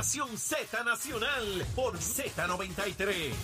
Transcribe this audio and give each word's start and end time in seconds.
Nación 0.00 0.38
Z 0.38 0.82
Nacional 0.82 1.62
por 1.76 1.98
Z93. 1.98 3.34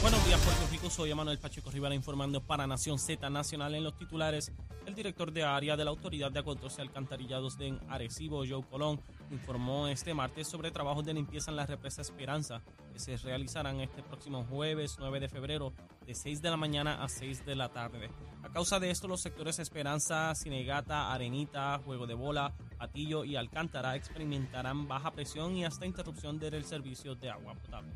Buenos 0.00 0.26
días, 0.26 0.40
Puerto 0.40 0.66
Rico. 0.72 0.88
Soy 0.88 1.10
Emanuel 1.10 1.38
Pacheco 1.38 1.70
Rivera 1.70 1.94
informando 1.94 2.40
para 2.40 2.66
Nación 2.66 2.98
Z 2.98 3.28
Nacional 3.28 3.74
en 3.74 3.84
los 3.84 3.98
titulares. 3.98 4.50
El 4.86 4.94
director 4.94 5.30
de 5.30 5.42
área 5.42 5.76
de 5.76 5.84
la 5.84 5.90
Autoridad 5.90 6.32
de 6.32 6.38
Acueductos 6.38 6.78
y 6.78 6.80
Alcantarillados 6.80 7.58
de 7.58 7.78
Arecibo, 7.90 8.44
Joe 8.48 8.64
Colón, 8.64 8.98
informó 9.30 9.88
este 9.88 10.14
martes 10.14 10.48
sobre 10.48 10.70
trabajos 10.70 11.04
de 11.04 11.14
limpieza 11.14 11.50
en 11.50 11.56
la 11.56 11.66
represa 11.66 12.02
Esperanza 12.02 12.62
que 12.92 12.98
se 12.98 13.16
realizarán 13.16 13.80
este 13.80 14.02
próximo 14.02 14.44
jueves 14.44 14.96
9 14.98 15.20
de 15.20 15.28
febrero 15.28 15.72
de 16.06 16.14
6 16.14 16.42
de 16.42 16.50
la 16.50 16.56
mañana 16.56 17.02
a 17.02 17.08
6 17.08 17.44
de 17.44 17.56
la 17.56 17.70
tarde. 17.70 18.10
A 18.42 18.50
causa 18.50 18.78
de 18.78 18.90
esto, 18.90 19.08
los 19.08 19.22
sectores 19.22 19.58
Esperanza, 19.58 20.32
Cinegata, 20.34 21.12
Arenita, 21.12 21.80
Juego 21.84 22.06
de 22.06 22.14
Bola, 22.14 22.54
Patillo 22.78 23.24
y 23.24 23.36
Alcántara 23.36 23.96
experimentarán 23.96 24.86
baja 24.86 25.10
presión 25.10 25.56
y 25.56 25.64
hasta 25.64 25.86
interrupción 25.86 26.38
del 26.38 26.64
servicio 26.64 27.14
de 27.14 27.30
agua 27.30 27.54
potable. 27.54 27.92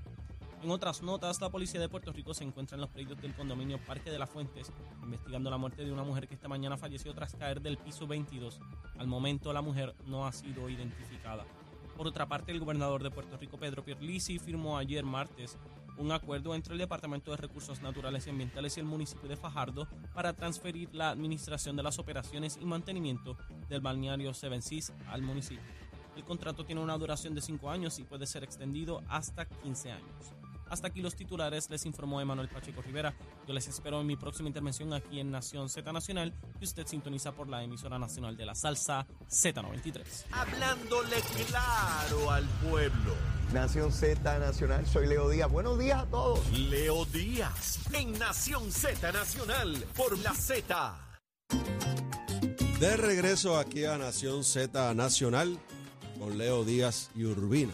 En 0.61 0.73
otras 0.73 1.03
notas, 1.03 1.41
la 1.41 1.51
policía 1.51 1.81
de 1.81 1.89
Puerto 1.89 2.13
Rico 2.13 2.35
se 2.35 2.43
encuentra 2.43 2.75
en 2.75 2.81
los 2.81 2.91
predios 2.91 3.21
del 3.23 3.33
condominio 3.33 3.79
Parque 3.79 4.11
de 4.11 4.19
las 4.19 4.29
Fuentes, 4.29 4.73
investigando 5.05 5.51
la 5.51 5.57
muerte 5.57 5.85
de 5.85 5.93
una 5.93 6.03
mujer 6.03 6.27
que 6.27 6.35
esta 6.35 6.49
mañana 6.49 6.77
falleció 6.77 7.15
tras 7.15 7.35
caer 7.37 7.61
del 7.61 7.79
piso 7.79 8.09
22. 8.09 8.59
Al 8.99 9.07
momento, 9.07 9.53
la 9.53 9.63
mujer 9.63 9.95
no 10.07 10.27
ha 10.27 10.33
sido 10.33 10.69
identificada. 10.69 11.45
Por 11.97 12.09
otra 12.09 12.27
parte, 12.27 12.51
el 12.51 12.59
gobernador 12.59 13.05
de 13.05 13.13
Puerto 13.13 13.37
Rico, 13.37 13.57
Pedro 13.57 13.85
Pierlisi, 13.85 14.41
firmó 14.41 14.79
ayer 14.79 15.05
martes 15.05 15.57
un 15.97 16.11
acuerdo 16.11 16.55
entre 16.55 16.73
el 16.73 16.79
Departamento 16.79 17.31
de 17.31 17.37
Recursos 17.37 17.81
Naturales 17.81 18.27
y 18.27 18.31
Ambientales 18.31 18.77
y 18.77 18.81
el 18.81 18.87
municipio 18.87 19.29
de 19.29 19.37
Fajardo 19.37 19.87
para 20.13 20.33
transferir 20.33 20.93
la 20.93 21.11
administración 21.11 21.77
de 21.77 21.85
las 21.85 22.01
operaciones 22.01 22.59
y 22.61 22.65
mantenimiento 22.65 23.37
del 23.69 23.81
balneario 23.81 24.35
Seven 24.35 24.63
Seas 24.63 24.93
al 25.09 25.23
municipio. 25.23 25.63
El 26.17 26.25
contrato 26.25 26.65
tiene 26.65 26.81
una 26.81 26.99
duración 26.99 27.35
de 27.35 27.41
5 27.41 27.71
años 27.71 27.99
y 28.01 28.05
puede 28.05 28.27
ser 28.27 28.43
extendido 28.43 29.03
hasta 29.09 29.45
15 29.45 29.93
años. 29.93 30.38
Hasta 30.71 30.89
aquí 30.89 31.01
los 31.01 31.17
titulares, 31.17 31.71
les 31.71 31.87
informó 31.87 32.21
Emanuel 32.21 32.49
Pacheco 32.49 32.83
Rivera. 32.83 33.15
Yo 33.47 33.55
les 33.55 33.67
espero 33.69 34.01
en 34.01 34.07
mi 34.07 34.17
próxima 34.17 34.49
intervención 34.49 34.93
aquí 34.93 35.21
en 35.21 35.31
Nación 35.31 35.69
Z 35.69 35.93
Nacional, 35.93 36.35
y 36.61 36.65
usted 36.65 36.87
sintoniza 36.87 37.33
por 37.33 37.49
la 37.49 37.63
emisora 37.63 37.99
nacional 37.99 38.37
de 38.37 38.47
la 38.47 38.55
salsa 38.55 39.07
Z93. 39.31 40.27
Hablándole 40.31 41.17
claro 41.47 42.31
al 42.31 42.45
pueblo. 42.69 43.15
Nación 43.53 43.93
Z 43.93 44.39
Nacional, 44.39 44.87
soy 44.87 45.07
Leo 45.07 45.31
Díaz. 45.31 45.51
Buenos 45.51 45.79
días 45.79 46.01
a 46.01 46.07
todos. 46.07 46.51
Leo 46.53 47.07
Díaz 47.07 47.81
en 47.95 48.19
Nación 48.19 48.71
Z 48.71 49.11
Nacional 49.11 49.87
por 49.97 50.19
la 50.19 50.35
Z. 50.35 50.99
De 52.79 52.97
regreso 52.97 53.59
aquí 53.59 53.87
a 53.87 53.97
Nación 53.97 54.45
Z 54.45 54.95
Nacional 54.95 55.59
con 56.19 56.37
Leo 56.37 56.65
Díaz 56.65 57.11
y 57.15 57.25
Urbina. 57.25 57.73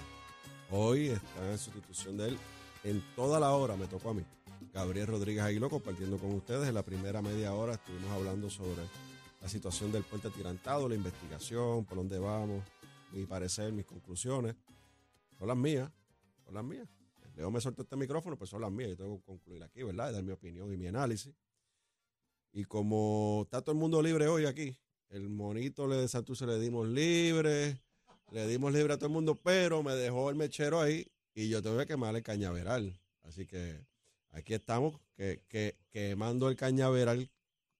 Hoy 0.70 1.08
está 1.08 1.50
en 1.50 1.58
sustitución 1.58 2.16
de 2.16 2.28
él 2.28 2.38
en 2.84 3.02
toda 3.16 3.40
la 3.40 3.52
hora, 3.52 3.76
me 3.76 3.86
tocó 3.86 4.10
a 4.10 4.14
mí. 4.14 4.22
Gabriel 4.72 5.06
Rodríguez 5.06 5.42
Aguiló 5.42 5.70
compartiendo 5.70 6.18
con 6.18 6.32
ustedes. 6.34 6.68
En 6.68 6.74
la 6.74 6.82
primera 6.82 7.22
media 7.22 7.54
hora 7.54 7.74
estuvimos 7.74 8.10
hablando 8.10 8.50
sobre 8.50 8.82
la 9.40 9.48
situación 9.48 9.90
del 9.90 10.04
puente 10.04 10.30
tirantado, 10.30 10.88
la 10.88 10.94
investigación, 10.94 11.84
por 11.84 11.96
dónde 11.96 12.18
vamos, 12.18 12.62
mi 13.12 13.24
parecer, 13.24 13.72
mis 13.72 13.86
conclusiones. 13.86 14.54
Son 15.38 15.48
las 15.48 15.56
mías, 15.56 15.90
son 16.44 16.54
las 16.54 16.64
mías. 16.64 16.86
Leo 17.36 17.50
me 17.50 17.60
soltó 17.60 17.82
este 17.82 17.96
micrófono, 17.96 18.36
pues 18.36 18.50
son 18.50 18.60
las 18.60 18.70
mías. 18.70 18.90
Yo 18.90 18.96
tengo 18.96 19.18
que 19.18 19.24
concluir 19.24 19.62
aquí, 19.62 19.82
¿verdad? 19.82 20.10
Y 20.10 20.12
dar 20.12 20.22
mi 20.22 20.32
opinión 20.32 20.72
y 20.72 20.76
mi 20.76 20.86
análisis. 20.86 21.34
Y 22.52 22.64
como 22.64 23.42
está 23.44 23.62
todo 23.62 23.72
el 23.72 23.78
mundo 23.78 24.00
libre 24.02 24.28
hoy 24.28 24.44
aquí, 24.44 24.76
el 25.08 25.28
monito 25.28 25.88
de 25.88 26.06
Santurce 26.06 26.46
le 26.46 26.60
dimos 26.60 26.86
libre, 26.86 27.80
le 28.30 28.46
dimos 28.46 28.72
libre 28.72 28.92
a 28.92 28.96
todo 28.96 29.06
el 29.06 29.12
mundo, 29.12 29.34
pero 29.34 29.82
me 29.82 29.94
dejó 29.94 30.30
el 30.30 30.36
mechero 30.36 30.80
ahí 30.80 31.06
y 31.34 31.48
yo 31.48 31.62
tengo 31.62 31.78
que 31.78 31.86
quemar 31.86 32.14
el 32.14 32.22
cañaveral. 32.22 32.98
Así 33.22 33.46
que 33.46 33.84
aquí 34.30 34.54
estamos, 34.54 35.00
que, 35.16 35.42
que, 35.48 35.76
quemando 35.90 36.48
el 36.48 36.56
cañaveral 36.56 37.30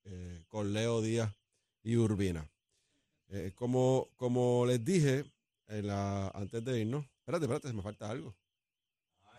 eh, 0.05 0.45
con 0.49 0.73
Leo 0.73 1.01
Díaz 1.01 1.33
y 1.83 1.97
Urbina. 1.97 2.51
Eh, 3.29 3.53
como, 3.55 4.11
como 4.17 4.67
les 4.67 4.85
dije 4.85 5.25
antes 5.69 6.65
de 6.65 6.81
irnos, 6.81 7.05
espérate, 7.21 7.47
espérate, 7.47 7.73
me 7.73 7.83
falta 7.83 8.11
algo. 8.11 8.35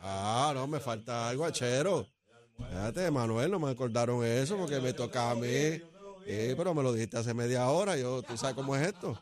Ah, 0.02 0.52
no, 0.54 0.68
me 0.68 0.80
falta 0.80 1.30
algo, 1.30 1.46
achero. 1.46 2.08
Espérate, 2.58 3.12
Manuel, 3.12 3.52
no 3.52 3.60
me 3.60 3.70
acordaron 3.70 4.26
eso 4.26 4.58
porque 4.58 4.80
me 4.80 4.94
toca 4.94 5.32
a 5.32 5.36
mí. 5.36 5.82
pero 6.26 6.74
me 6.74 6.84
lo 6.84 6.94
dijiste 6.94 7.18
hace 7.18 7.34
media 7.34 7.70
hora. 7.70 7.96
Yo, 7.98 8.22
¿Tú 8.24 8.38
sabes 8.38 8.56
cómo 8.56 8.76
es 8.76 8.88
esto? 8.88 9.20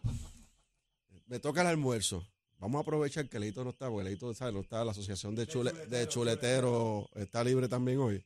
Me 1.27 1.39
toca 1.39 1.61
el 1.61 1.67
almuerzo. 1.67 2.25
Vamos 2.63 2.79
a 2.79 2.81
aprovechar 2.83 3.27
que 3.27 3.37
Leito 3.39 3.61
no 3.65 3.71
está, 3.71 3.89
porque 3.89 4.05
Leito 4.05 4.33
¿sabes? 4.33 4.53
no 4.53 4.61
está, 4.61 4.85
la 4.85 4.91
asociación 4.91 5.35
de, 5.35 5.45
chule, 5.45 5.73
de 5.73 6.07
chuleteros 6.07 7.07
está 7.15 7.43
libre 7.43 7.67
también 7.67 7.99
hoy. 7.99 8.25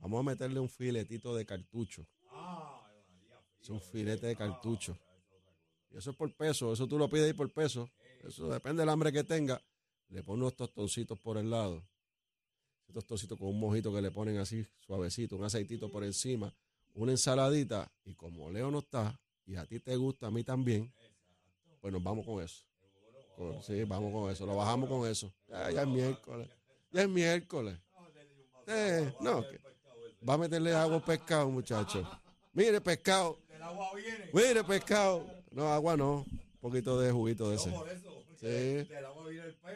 Vamos 0.00 0.18
a 0.18 0.22
meterle 0.24 0.58
un 0.58 0.68
filetito 0.68 1.36
de 1.36 1.46
cartucho. 1.46 2.04
Es 3.60 3.70
un 3.70 3.80
filete 3.80 4.26
de 4.26 4.34
cartucho. 4.34 4.98
Y 5.92 5.98
eso 5.98 6.10
es 6.10 6.16
por 6.16 6.34
peso, 6.34 6.72
eso 6.72 6.88
tú 6.88 6.98
lo 6.98 7.08
pides 7.08 7.26
ahí 7.26 7.32
por 7.32 7.48
peso. 7.52 7.88
Eso 8.24 8.48
depende 8.48 8.82
del 8.82 8.88
hambre 8.88 9.12
que 9.12 9.22
tenga. 9.22 9.62
Le 10.08 10.24
pones 10.24 10.40
unos 10.40 10.56
tostoncitos 10.56 11.16
por 11.20 11.38
el 11.38 11.48
lado. 11.48 11.80
Esos 12.88 12.94
tostoncitos 12.94 13.38
con 13.38 13.46
un 13.46 13.60
mojito 13.60 13.94
que 13.94 14.02
le 14.02 14.10
ponen 14.10 14.38
así 14.38 14.66
suavecito, 14.80 15.36
un 15.36 15.44
aceitito 15.44 15.92
por 15.92 16.02
encima, 16.02 16.52
una 16.94 17.12
ensaladita. 17.12 17.88
Y 18.04 18.16
como 18.16 18.50
Leo 18.50 18.68
no 18.68 18.80
está, 18.80 19.16
y 19.44 19.54
a 19.54 19.64
ti 19.64 19.78
te 19.78 19.94
gusta, 19.94 20.26
a 20.26 20.32
mí 20.32 20.42
también, 20.42 20.92
pues 21.80 21.92
nos 21.92 22.02
vamos 22.02 22.26
con 22.26 22.42
eso. 22.42 22.66
Sí, 23.62 23.84
vamos 23.84 24.12
con 24.12 24.30
eso, 24.30 24.46
lo 24.46 24.56
bajamos 24.56 24.88
con 24.88 25.08
eso. 25.08 25.32
Ya, 25.48 25.82
es 25.82 25.86
miércoles. 25.86 26.48
Ya 26.90 27.02
es 27.02 27.08
miércoles. 27.08 27.78
No, 29.20 29.44
va 30.28 30.34
a 30.34 30.38
meterle 30.38 30.74
agua 30.74 31.04
pescado, 31.04 31.50
muchacho. 31.50 32.08
Mire, 32.52 32.80
pescado. 32.80 33.38
Mire, 34.32 34.64
pescado. 34.64 35.26
No, 35.50 35.72
agua 35.72 35.96
no. 35.96 36.24
Un 36.28 36.60
poquito 36.60 36.98
de 36.98 37.12
juguito 37.12 37.50
de 37.50 37.56
ese. 37.56 37.70
Sí. 38.40 38.88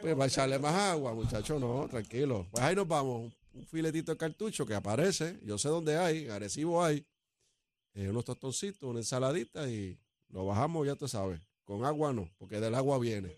Pues 0.01 0.19
va 0.19 0.25
a 0.25 0.27
echarle 0.27 0.59
más 0.59 0.73
agua, 0.73 1.13
muchacho. 1.13 1.59
No, 1.59 1.87
tranquilo. 1.87 2.47
Pues 2.51 2.63
ahí 2.63 2.75
nos 2.75 2.87
vamos. 2.87 3.31
Un 3.53 3.65
filetito 3.65 4.11
de 4.11 4.17
cartucho 4.17 4.65
que 4.65 4.73
aparece. 4.73 5.39
Yo 5.43 5.57
sé 5.57 5.69
dónde 5.69 5.97
hay. 5.97 6.27
Arecibo 6.27 6.83
hay. 6.83 7.05
Eh, 7.93 8.07
unos 8.09 8.23
tostoncitos, 8.23 8.83
una 8.83 8.99
ensaladita 8.99 9.69
y 9.69 9.99
lo 10.29 10.45
bajamos, 10.45 10.87
ya 10.87 10.95
tú 10.95 11.07
sabes. 11.07 11.41
Con 11.65 11.83
agua 11.85 12.13
no, 12.13 12.29
porque 12.37 12.59
del 12.59 12.73
agua 12.75 12.97
viene. 12.99 13.37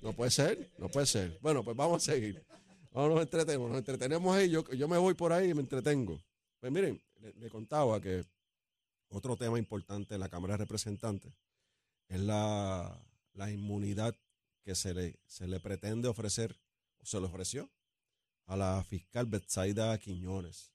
No 0.00 0.12
puede 0.12 0.30
ser, 0.30 0.70
no 0.78 0.88
puede 0.88 1.06
ser. 1.06 1.38
Bueno, 1.40 1.62
pues 1.64 1.76
vamos 1.76 2.02
a 2.02 2.12
seguir. 2.12 2.44
Vamos, 2.92 3.10
nos 3.10 3.22
entretenemos, 3.22 3.68
nos 3.70 3.78
entretenemos 3.78 4.36
ahí. 4.36 4.50
Yo, 4.50 4.68
yo 4.72 4.88
me 4.88 4.98
voy 4.98 5.14
por 5.14 5.32
ahí 5.32 5.50
y 5.50 5.54
me 5.54 5.62
entretengo. 5.62 6.20
Pues 6.60 6.70
miren, 6.72 7.02
le, 7.38 7.50
contaba 7.50 8.00
que 8.00 8.24
otro 9.08 9.36
tema 9.36 9.58
importante 9.58 10.14
en 10.14 10.20
la 10.20 10.28
Cámara 10.28 10.54
de 10.54 10.58
Representantes 10.58 11.32
es 12.08 12.20
la, 12.20 13.00
inmunidad 13.50 14.14
que 14.62 14.74
se 14.74 14.92
le, 14.94 15.18
se 15.26 15.48
le 15.48 15.58
pretende 15.58 16.08
ofrecer, 16.08 16.56
o 16.98 17.06
se 17.06 17.18
le 17.18 17.26
ofreció, 17.26 17.70
a 18.46 18.56
la 18.56 18.84
fiscal 18.84 19.26
Betsaida 19.26 19.96
Quiñones. 19.98 20.72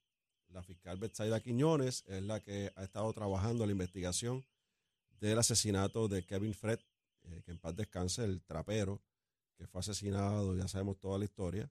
La 0.48 0.62
fiscal 0.62 0.98
Betsaida 0.98 1.40
Quiñones 1.40 2.04
es 2.06 2.22
la 2.22 2.40
que 2.40 2.72
ha 2.74 2.84
estado 2.84 3.12
trabajando 3.12 3.64
en 3.64 3.68
la 3.68 3.72
investigación 3.72 4.44
del 5.20 5.38
asesinato 5.38 6.08
de 6.08 6.24
Kevin 6.24 6.54
Fred, 6.54 6.80
eh, 7.28 7.42
que 7.44 7.50
en 7.52 7.58
paz 7.58 7.76
descanse, 7.76 8.24
el 8.24 8.42
trapero, 8.42 9.02
que 9.56 9.66
fue 9.66 9.80
asesinado, 9.80 10.56
ya 10.56 10.68
sabemos 10.68 10.98
toda 10.98 11.18
la 11.18 11.24
historia. 11.24 11.70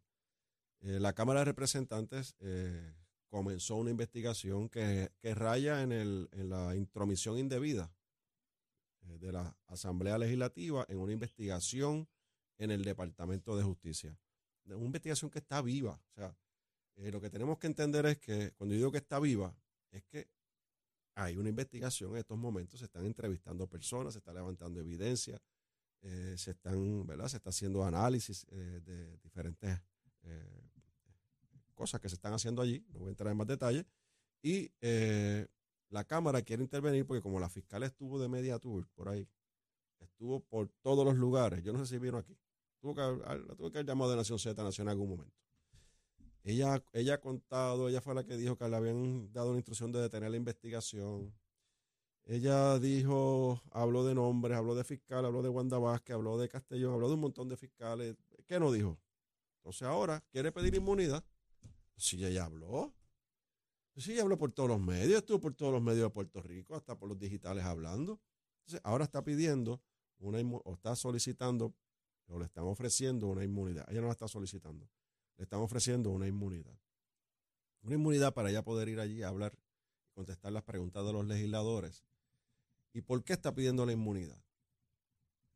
Eh, 0.82 1.00
la 1.00 1.14
Cámara 1.14 1.40
de 1.40 1.46
Representantes 1.46 2.36
eh, 2.40 2.94
comenzó 3.30 3.76
una 3.76 3.90
investigación 3.90 4.70
que, 4.70 5.10
raya 5.24 5.82
en, 5.82 5.92
el, 5.92 6.30
en, 6.34 6.50
la 6.50 6.76
intromisión 6.76 7.40
indebida 7.40 7.92
eh, 9.02 9.18
de 9.18 9.32
la 9.32 9.58
Asamblea 9.68 10.18
Legislativa 10.18 10.86
en 10.90 11.00
una 11.00 11.14
investigación 11.14 12.08
en 12.58 12.72
el 12.72 12.84
Departamento 12.84 13.56
de 13.58 13.64
Justicia. 13.64 14.18
Una 14.66 14.86
investigación 14.86 15.32
que 15.32 15.40
está 15.40 15.62
viva. 15.62 16.02
O 16.12 16.14
sea, 16.14 16.36
lo 16.98 17.22
que 17.22 17.30
tenemos 17.30 17.58
que 17.58 17.68
entender 17.68 18.06
es 18.06 18.18
que 18.18 18.52
cuando 18.52 18.74
yo 18.74 18.80
digo 18.80 18.92
que 18.92 18.98
está 18.98 19.20
viva, 19.20 19.56
es 19.92 20.04
que 20.04 20.28
hay 21.18 21.36
una 21.36 21.50
investigación 21.50 22.12
en 22.12 22.18
estos 22.18 22.38
momentos, 22.38 22.80
se 22.80 22.86
están 22.86 23.04
entrevistando 23.04 23.68
personas, 23.68 24.14
se 24.14 24.20
está 24.20 24.32
levantando 24.32 24.80
evidencia, 24.80 25.42
eh, 26.02 26.36
se 26.38 26.52
están, 26.52 27.08
¿verdad? 27.08 27.28
Se 27.28 27.38
está 27.38 27.50
haciendo 27.50 27.84
análisis 27.84 28.46
eh, 28.52 28.82
de 28.84 29.18
diferentes 29.18 29.82
eh, 30.22 30.70
cosas 31.74 32.00
que 32.00 32.08
se 32.08 32.16
están 32.16 32.34
haciendo 32.34 32.62
allí, 32.62 32.86
no 32.90 33.00
voy 33.00 33.08
a 33.08 33.10
entrar 33.10 33.32
en 33.32 33.38
más 33.38 33.48
detalles, 33.48 33.86
y 34.44 34.72
la 35.90 36.04
Cámara 36.04 36.44
quiere 36.44 36.62
intervenir 36.62 37.06
porque 37.08 37.24
como 37.24 37.40
la 37.40 37.50
fiscal 37.50 37.82
estuvo 37.82 38.20
de 38.20 38.28
media 38.28 38.60
tour 38.60 38.88
por 38.94 39.10
ahí, 39.10 39.28
estuvo 40.00 40.40
por 40.42 40.70
todos 40.84 41.04
los 41.04 41.16
lugares, 41.16 41.64
yo 41.64 41.74
no 41.74 41.80
sé 41.80 41.88
si 41.88 41.98
vieron 41.98 42.20
aquí, 42.20 42.38
tuvo 42.80 42.94
que, 42.94 43.02
la 43.02 43.56
tuve 43.56 43.72
que 43.72 43.80
haber 43.80 43.88
llamado 43.88 44.12
de 44.12 44.18
Nación 44.18 44.38
Z 44.38 44.62
Nacional 44.62 44.94
en 44.94 45.00
algún 45.00 45.18
momento. 45.18 45.47
Ella, 46.44 46.84
ella 46.94 47.16
ha 47.16 47.18
contado, 47.20 47.90
ella 47.90 48.02
fue 48.02 48.16
la 48.16 48.24
que 48.24 48.38
dijo 48.38 48.58
que 48.58 48.68
le 48.70 48.76
habían 48.76 49.32
dado 49.34 49.50
una 49.50 49.58
instrucción 49.58 49.92
de 49.92 50.00
detener 50.02 50.32
la 50.32 50.38
investigación, 50.38 51.34
Ella 52.26 52.78
dijo, 52.80 53.62
habló 53.72 54.04
de 54.06 54.14
nombres, 54.14 54.58
habló 54.58 54.76
de 54.76 54.84
fiscal, 54.84 55.26
habló 55.26 55.42
de 55.42 55.50
Wanda 55.50 55.78
Vázquez, 55.78 56.14
habló 56.14 56.38
de 56.38 56.50
Castellón, 56.50 56.94
habló 56.94 57.08
de 57.08 57.14
un 57.14 57.22
montón 57.22 57.48
de 57.48 57.56
fiscales. 57.56 58.18
¿Qué 58.46 58.60
no 58.60 58.72
dijo? 58.72 59.00
Entonces 59.60 59.84
ahora 59.84 60.22
quiere 60.32 60.52
pedir 60.52 60.76
inmunidad. 60.76 61.24
Si 61.96 62.24
ella 62.26 62.46
habló. 62.46 62.94
Sí, 63.96 64.14
ella 64.14 64.24
habló 64.24 64.38
por 64.38 64.52
todos 64.52 64.70
los 64.70 64.80
medios, 64.80 65.20
estuvo 65.20 65.40
por 65.40 65.54
todos 65.56 65.72
los 65.74 65.82
medios 65.82 66.04
de 66.04 66.10
Puerto 66.10 66.42
Rico, 66.42 66.76
hasta 66.76 66.98
por 66.98 67.10
los 67.10 67.18
digitales 67.18 67.64
hablando. 67.64 68.20
Entonces 68.60 68.82
ahora 68.84 69.06
está 69.06 69.24
pidiendo 69.24 69.82
una 70.20 70.40
o 70.40 70.74
está 70.74 70.96
solicitando 70.96 71.74
o 72.28 72.40
le 72.40 72.46
están 72.46 72.66
ofreciendo 72.66 73.28
una 73.28 73.44
inmunidad. 73.44 73.86
Ella 73.90 74.02
no 74.02 74.08
la 74.08 74.14
está 74.14 74.28
solicitando. 74.28 74.88
Le 75.38 75.44
están 75.44 75.62
ofreciendo 75.62 76.10
una 76.10 76.28
inmunidad. 76.28 76.78
Una 77.82 77.96
inmunidad 77.96 78.34
para 78.34 78.50
ella 78.50 78.64
poder 78.64 78.90
ir 78.90 79.00
allí 79.00 79.24
a 79.24 79.30
hablar 79.30 79.58
y 80.10 80.12
contestar 80.14 80.52
las 80.52 80.64
preguntas 80.64 81.06
de 81.06 81.14
los 81.14 81.26
legisladores. 81.26 82.04
¿Y 82.94 83.02
por 83.02 83.24
qué 83.24 83.34
está 83.34 83.54
pidiendo 83.54 83.86
la 83.86 83.94
inmunidad? 83.94 84.42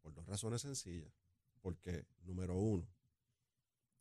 Por 0.01 0.13
dos 0.13 0.25
razones 0.27 0.61
sencillas. 0.61 1.11
Porque, 1.61 2.05
número 2.23 2.55
uno, 2.55 2.87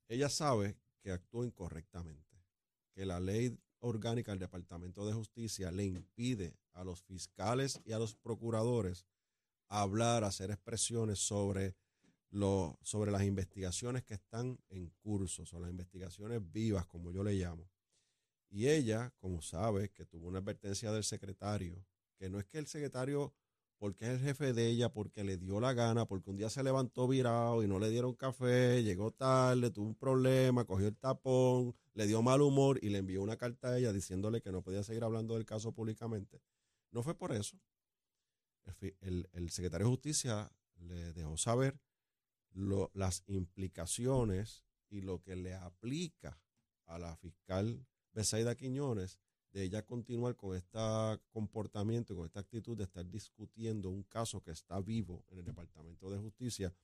ella 0.09 0.29
sabe 0.29 0.77
que 1.03 1.13
actuó 1.13 1.45
incorrectamente, 1.45 2.43
que 2.93 3.05
la 3.07 3.21
ley 3.21 3.59
orgánica 3.81 4.33
del 4.33 4.39
Departamento 4.39 5.07
de 5.07 5.13
Justicia 5.13 5.71
le 5.71 5.85
impide 5.85 6.57
a 6.73 6.85
los 6.85 7.03
fiscales 7.03 7.81
y 7.85 7.93
a 7.93 7.99
los 7.99 8.15
procuradores 8.15 9.07
hablar, 9.69 10.25
hacer 10.25 10.51
expresiones 10.51 11.21
sobre 11.21 11.75
lo, 12.31 12.79
sobre 12.83 13.11
las 13.11 13.23
investigaciones 13.25 14.05
que 14.05 14.15
están 14.15 14.59
en 14.69 14.91
curso, 15.03 15.45
son 15.45 15.63
las 15.63 15.71
investigaciones 15.71 16.41
vivas, 16.51 16.87
como 16.87 17.11
yo 17.11 17.25
le 17.25 17.35
llamo. 17.35 17.69
Y 18.49 18.69
ella, 18.69 19.13
como 19.19 19.43
sabe, 19.43 19.91
que 19.91 20.05
tuvo 20.05 20.29
una 20.29 20.39
advertencia 20.39 20.93
del 20.93 21.05
secretario, 21.05 21.85
que 22.19 22.29
no 22.29 22.39
es 22.39 22.47
que 22.47 22.59
el 22.59 22.67
secretario, 22.67 23.33
porque 23.79 24.07
es 24.07 24.11
el 24.13 24.21
jefe 24.21 24.53
de 24.53 24.69
ella, 24.69 24.93
porque 24.93 25.25
le 25.25 25.39
dio 25.39 25.61
la 25.61 25.73
gana, 25.73 26.07
porque 26.07 26.31
un 26.31 26.37
día 26.37 26.51
se 26.51 26.63
levantó 26.63 27.09
virado 27.09 27.63
y 27.63 27.69
no 27.69 27.79
le 27.79 27.91
dieron 27.91 28.15
café, 28.15 28.83
llegó 28.83 29.13
tarde, 29.13 29.71
tuvo 29.71 29.87
un 29.87 29.95
problema, 29.95 30.65
cogió 30.65 30.89
el 30.89 30.97
tapón, 30.97 31.75
le 31.95 32.07
dio 32.07 32.23
mal 32.23 32.43
humor 32.43 32.79
y 32.83 32.91
le 32.91 32.99
envió 32.99 33.23
una 33.23 33.37
carta 33.37 33.69
a 33.69 33.79
ella 33.79 33.93
diciéndole 33.93 34.41
que 34.41 34.53
no 34.53 34.63
podía 34.63 34.83
seguir 34.83 35.05
hablando 35.05 35.35
del 35.35 35.47
caso 35.47 35.73
públicamente. 35.73 36.41
No 36.93 37.03
fue 37.03 37.17
por 37.17 37.33
eso. 37.33 37.57
El, 39.01 39.29
el 39.33 39.51
secretario 39.51 39.87
de 39.87 39.91
Justicia 39.93 40.53
le 40.77 41.13
dejó 41.13 41.37
saber 41.37 41.81
las 42.53 43.23
implicaciones 43.27 44.65
y 44.89 45.03
lo 45.03 45.23
que 45.23 45.37
le 45.37 45.55
aplica 45.55 46.41
a 46.87 46.99
la 46.99 47.17
fiscal 47.17 47.87
Besaida 48.13 48.57
Quiñones 48.57 49.19
de 49.53 49.65
ella 49.65 49.85
continuar 49.85 50.37
con 50.37 50.57
este 50.57 50.79
comportamiento 51.31 52.15
con 52.15 52.25
esta 52.25 52.41
actitud 52.41 52.77
de 52.77 52.85
estar 52.85 53.09
discutiendo 53.09 53.91
un 53.91 54.05
caso 54.05 54.41
que 54.43 54.53
está 54.53 54.81
vivo 54.81 55.25
en 55.29 55.39
el 55.39 55.45
Departamento 55.45 56.09
de 56.11 56.19
Justicia, 56.19 56.75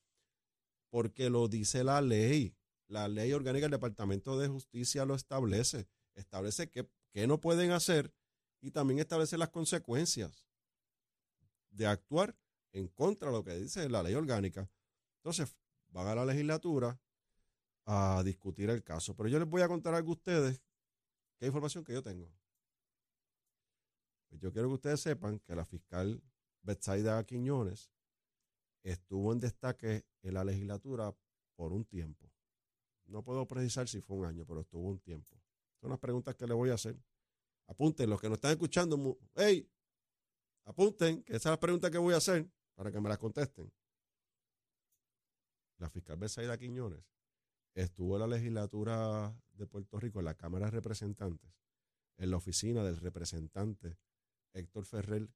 porque 0.89 1.29
lo 1.29 1.47
dice 1.47 1.83
la 1.83 2.01
ley. 2.01 2.55
La 2.87 3.07
ley 3.07 3.33
orgánica 3.33 3.65
del 3.65 3.71
Departamento 3.71 4.37
de 4.37 4.47
Justicia 4.47 5.05
lo 5.05 5.15
establece. 5.15 5.87
Establece 6.15 6.69
qué, 6.69 6.89
qué 7.11 7.27
no 7.27 7.39
pueden 7.39 7.71
hacer 7.71 8.13
y 8.61 8.71
también 8.71 8.99
establece 8.99 9.37
las 9.37 9.49
consecuencias 9.49 10.47
de 11.69 11.85
actuar 11.85 12.35
en 12.71 12.87
contra 12.87 13.27
de 13.29 13.33
lo 13.33 13.43
que 13.43 13.57
dice 13.57 13.87
la 13.89 14.03
ley 14.03 14.13
orgánica. 14.13 14.69
Entonces, 15.17 15.55
van 15.89 16.07
a 16.07 16.15
la 16.15 16.25
legislatura 16.25 16.99
a 17.85 18.21
discutir 18.23 18.69
el 18.69 18.83
caso. 18.83 19.15
Pero 19.15 19.29
yo 19.29 19.39
les 19.39 19.49
voy 19.49 19.61
a 19.61 19.67
contar 19.67 19.93
algo 19.93 20.09
a 20.09 20.13
ustedes, 20.13 20.61
qué 21.37 21.47
información 21.47 21.83
que 21.83 21.93
yo 21.93 22.03
tengo. 22.03 22.29
Pues 24.29 24.41
yo 24.41 24.51
quiero 24.51 24.67
que 24.67 24.75
ustedes 24.75 24.99
sepan 24.99 25.39
que 25.39 25.55
la 25.55 25.65
fiscal 25.65 26.21
Betsaida 26.61 27.23
Quiñones 27.23 27.89
estuvo 28.83 29.31
en 29.31 29.39
destaque 29.39 30.05
en 30.21 30.33
la 30.33 30.43
legislatura 30.43 31.15
por 31.55 31.71
un 31.71 31.85
tiempo. 31.85 32.29
No 33.05 33.23
puedo 33.23 33.47
precisar 33.47 33.87
si 33.87 34.01
fue 34.01 34.17
un 34.17 34.25
año, 34.25 34.45
pero 34.45 34.61
estuvo 34.61 34.89
un 34.89 34.99
tiempo. 34.99 35.41
Son 35.79 35.89
las 35.89 35.99
preguntas 35.99 36.35
que 36.35 36.45
le 36.45 36.53
voy 36.53 36.71
a 36.71 36.73
hacer. 36.73 36.97
Apunten, 37.67 38.09
los 38.09 38.19
que 38.19 38.27
no 38.27 38.35
están 38.35 38.51
escuchando, 38.51 39.17
hey, 39.35 39.69
apunten, 40.65 41.23
que 41.23 41.33
esas 41.33 41.43
son 41.43 41.51
las 41.51 41.59
preguntas 41.59 41.89
que 41.89 41.97
voy 41.97 42.13
a 42.13 42.17
hacer 42.17 42.49
para 42.75 42.91
que 42.91 42.99
me 42.99 43.07
las 43.07 43.17
contesten 43.17 43.71
la 45.77 45.89
fiscal 45.89 46.17
Besaida 46.17 46.57
Quiñones 46.57 47.03
estuvo 47.73 48.15
en 48.15 48.21
la 48.21 48.27
legislatura 48.35 49.35
de 49.53 49.67
Puerto 49.67 49.99
Rico, 49.99 50.19
en 50.19 50.25
la 50.25 50.33
Cámara 50.33 50.65
de 50.65 50.71
Representantes, 50.71 51.51
en 52.17 52.31
la 52.31 52.37
oficina 52.37 52.83
del 52.83 52.97
representante 52.97 53.97
Héctor 54.53 54.85
Ferrer 54.85 55.29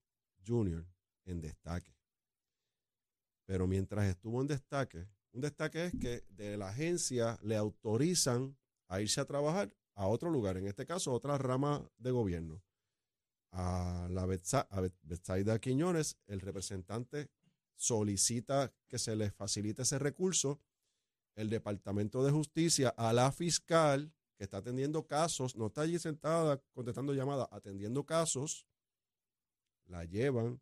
Jr. 0.46 0.86
en 1.26 1.42
destaque. 1.42 1.96
Pero 3.46 3.68
mientras 3.68 4.06
estuvo 4.08 4.42
en 4.42 4.48
destaque, 4.48 5.08
un 5.34 5.42
destaque 5.42 5.86
es 5.86 5.94
que 6.00 6.26
de 6.30 6.58
la 6.58 6.70
agencia 6.70 7.38
le 7.44 7.56
autorizan 7.56 8.58
a 8.88 9.02
irse 9.02 9.22
a 9.22 9.26
trabajar 9.26 9.72
a 9.94 10.08
otro 10.08 10.32
lugar, 10.32 10.58
en 10.58 10.68
este 10.68 10.86
caso 10.86 11.14
otra 11.14 11.38
rama 11.38 11.88
de 11.98 12.12
gobierno. 12.12 12.64
A 13.52 14.08
la 14.10 14.26
Betsaida 14.26 15.60
Quiñones, 15.60 16.18
el 16.26 16.40
representante 16.40 17.30
solicita 17.82 18.72
que 18.88 19.00
se 19.00 19.16
le 19.16 19.32
facilite 19.32 19.82
ese 19.82 19.98
recurso. 19.98 20.60
El 21.36 21.50
Departamento 21.50 22.24
de 22.24 22.32
Justicia 22.32 22.90
a 22.90 23.12
la 23.12 23.32
fiscal 23.32 24.14
que 24.38 24.44
está 24.44 24.58
atendiendo 24.58 25.08
casos, 25.08 25.56
no 25.56 25.68
está 25.68 25.82
allí 25.82 25.98
sentada 25.98 26.62
contestando 26.74 27.14
llamadas, 27.14 27.48
atendiendo 27.52 28.06
casos, 28.06 28.68
la 29.86 30.06
llevan 30.06 30.62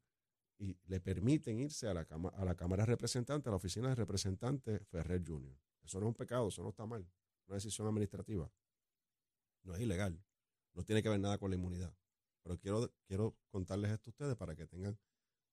y 0.57 0.77
le 0.85 1.01
permiten 1.01 1.59
irse 1.59 1.87
a 1.87 1.93
la, 1.93 2.01
a 2.01 2.45
la 2.45 2.55
Cámara 2.55 2.85
de 2.85 2.93
a 2.93 3.49
la 3.49 3.55
oficina 3.55 3.89
de 3.89 3.95
representante 3.95 4.79
Ferrer 4.85 5.21
Jr. 5.25 5.57
Eso 5.83 5.99
no 5.99 6.05
es 6.05 6.09
un 6.09 6.15
pecado, 6.15 6.47
eso 6.47 6.63
no 6.63 6.69
está 6.69 6.85
mal, 6.85 7.05
una 7.47 7.55
decisión 7.55 7.87
administrativa. 7.87 8.49
No 9.63 9.75
es 9.75 9.81
ilegal, 9.81 10.21
no 10.73 10.83
tiene 10.83 11.03
que 11.03 11.09
ver 11.09 11.19
nada 11.19 11.37
con 11.37 11.49
la 11.49 11.57
inmunidad. 11.57 11.93
Pero 12.43 12.57
quiero, 12.57 12.93
quiero 13.07 13.35
contarles 13.49 13.91
esto 13.91 14.09
a 14.09 14.11
ustedes 14.11 14.35
para 14.37 14.55
que 14.55 14.65
tengan 14.65 14.97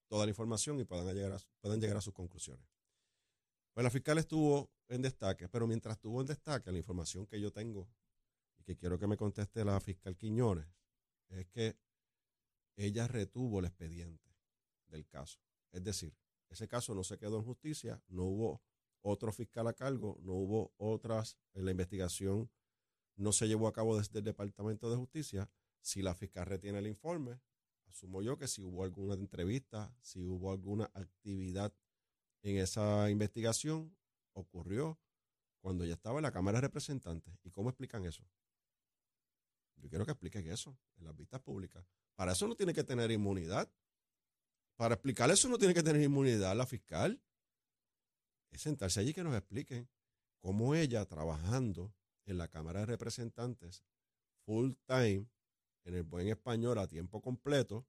toda 0.08 0.26
la 0.26 0.30
información 0.30 0.78
y 0.80 0.84
puedan 0.84 1.14
llegar 1.14 1.32
a, 1.32 1.38
puedan 1.60 1.80
llegar 1.80 1.96
a 1.96 2.00
sus 2.00 2.14
conclusiones. 2.14 2.66
Pues 3.72 3.84
la 3.84 3.90
fiscal 3.90 4.18
estuvo 4.18 4.70
en 4.88 5.02
destaque, 5.02 5.48
pero 5.48 5.66
mientras 5.66 5.96
estuvo 5.96 6.20
en 6.20 6.26
destaque, 6.26 6.72
la 6.72 6.78
información 6.78 7.26
que 7.26 7.40
yo 7.40 7.52
tengo 7.52 7.88
y 8.58 8.64
que 8.64 8.76
quiero 8.76 8.98
que 8.98 9.06
me 9.06 9.16
conteste 9.16 9.64
la 9.64 9.78
fiscal 9.80 10.16
Quiñones 10.16 10.66
es 11.28 11.46
que 11.48 11.76
ella 12.76 13.06
retuvo 13.06 13.60
el 13.60 13.66
expediente 13.66 14.30
del 14.88 15.06
caso. 15.06 15.40
Es 15.72 15.82
decir, 15.82 16.16
ese 16.48 16.68
caso 16.68 16.94
no 16.94 17.04
se 17.04 17.18
quedó 17.18 17.38
en 17.38 17.44
justicia, 17.44 18.02
no 18.08 18.24
hubo 18.24 18.62
otro 19.02 19.32
fiscal 19.32 19.66
a 19.66 19.72
cargo, 19.72 20.18
no 20.22 20.32
hubo 20.32 20.72
otras, 20.76 21.36
en 21.54 21.64
la 21.64 21.70
investigación 21.70 22.50
no 23.16 23.32
se 23.32 23.48
llevó 23.48 23.66
a 23.66 23.72
cabo 23.72 23.96
desde 23.96 24.18
el 24.18 24.24
Departamento 24.24 24.90
de 24.90 24.96
Justicia. 24.96 25.50
Si 25.80 26.02
la 26.02 26.14
fiscal 26.14 26.46
retiene 26.46 26.78
el 26.78 26.86
informe, 26.86 27.40
asumo 27.96 28.20
yo 28.20 28.36
que 28.36 28.46
si 28.46 28.62
hubo 28.62 28.84
alguna 28.84 29.14
entrevista, 29.14 29.90
si 30.02 30.22
hubo 30.22 30.52
alguna 30.52 30.90
actividad 30.92 31.72
en 32.42 32.58
esa 32.58 33.08
investigación, 33.10 33.96
ocurrió 34.34 35.00
cuando 35.60 35.84
ya 35.86 35.94
estaba 35.94 36.18
en 36.18 36.24
la 36.24 36.30
Cámara 36.30 36.58
de 36.58 36.66
Representantes. 36.66 37.34
¿Y 37.42 37.50
cómo 37.50 37.70
explican 37.70 38.04
eso? 38.04 38.22
Yo 39.76 39.88
quiero 39.88 40.04
que 40.04 40.12
expliquen 40.12 40.46
eso 40.48 40.76
en 40.98 41.06
las 41.06 41.16
vistas 41.16 41.40
públicas. 41.40 41.86
Para 42.14 42.32
eso 42.32 42.46
no 42.46 42.54
tiene 42.54 42.74
que 42.74 42.84
tener 42.84 43.10
inmunidad. 43.10 43.70
Para 44.76 44.94
explicar 44.94 45.30
eso 45.30 45.48
no 45.48 45.56
tiene 45.56 45.72
que 45.72 45.82
tener 45.82 46.02
inmunidad 46.02 46.54
la 46.54 46.66
fiscal. 46.66 47.22
Es 48.50 48.60
sentarse 48.60 49.00
allí 49.00 49.14
que 49.14 49.24
nos 49.24 49.34
expliquen 49.34 49.88
cómo 50.40 50.74
ella 50.74 51.06
trabajando 51.06 51.94
en 52.26 52.36
la 52.36 52.48
Cámara 52.48 52.80
de 52.80 52.86
Representantes 52.86 53.82
full 54.44 54.72
time 54.86 55.26
en 55.86 55.94
el 55.94 56.02
buen 56.02 56.28
español 56.28 56.78
a 56.78 56.88
tiempo 56.88 57.22
completo, 57.22 57.86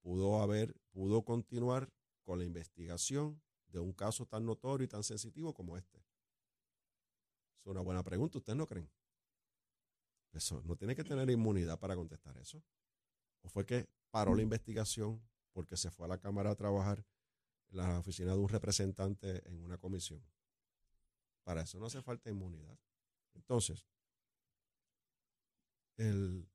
pudo 0.00 0.40
haber, 0.40 0.74
pudo 0.90 1.22
continuar 1.22 1.92
con 2.22 2.38
la 2.38 2.44
investigación 2.44 3.40
de 3.68 3.80
un 3.80 3.92
caso 3.92 4.26
tan 4.26 4.46
notorio 4.46 4.86
y 4.86 4.88
tan 4.88 5.04
sensitivo 5.04 5.52
como 5.52 5.76
este? 5.76 5.98
Es 7.60 7.66
una 7.66 7.82
buena 7.82 8.02
pregunta, 8.02 8.38
¿ustedes 8.38 8.56
no 8.56 8.66
creen? 8.66 8.90
Eso, 10.32 10.62
no 10.64 10.76
tiene 10.76 10.96
que 10.96 11.04
tener 11.04 11.28
inmunidad 11.28 11.78
para 11.78 11.94
contestar 11.94 12.36
eso. 12.38 12.62
¿O 13.42 13.48
fue 13.48 13.66
que 13.66 13.88
paró 14.10 14.34
la 14.34 14.42
investigación 14.42 15.22
porque 15.52 15.76
se 15.76 15.90
fue 15.90 16.06
a 16.06 16.08
la 16.08 16.18
Cámara 16.18 16.50
a 16.50 16.56
trabajar 16.56 17.04
en 17.68 17.76
la 17.76 17.98
oficina 17.98 18.32
de 18.32 18.38
un 18.38 18.48
representante 18.48 19.46
en 19.46 19.62
una 19.62 19.76
comisión? 19.76 20.24
Para 21.44 21.62
eso 21.62 21.78
no 21.78 21.86
hace 21.86 22.00
falta 22.00 22.30
inmunidad. 22.30 22.78
Entonces, 23.34 23.86
el, 25.96 26.48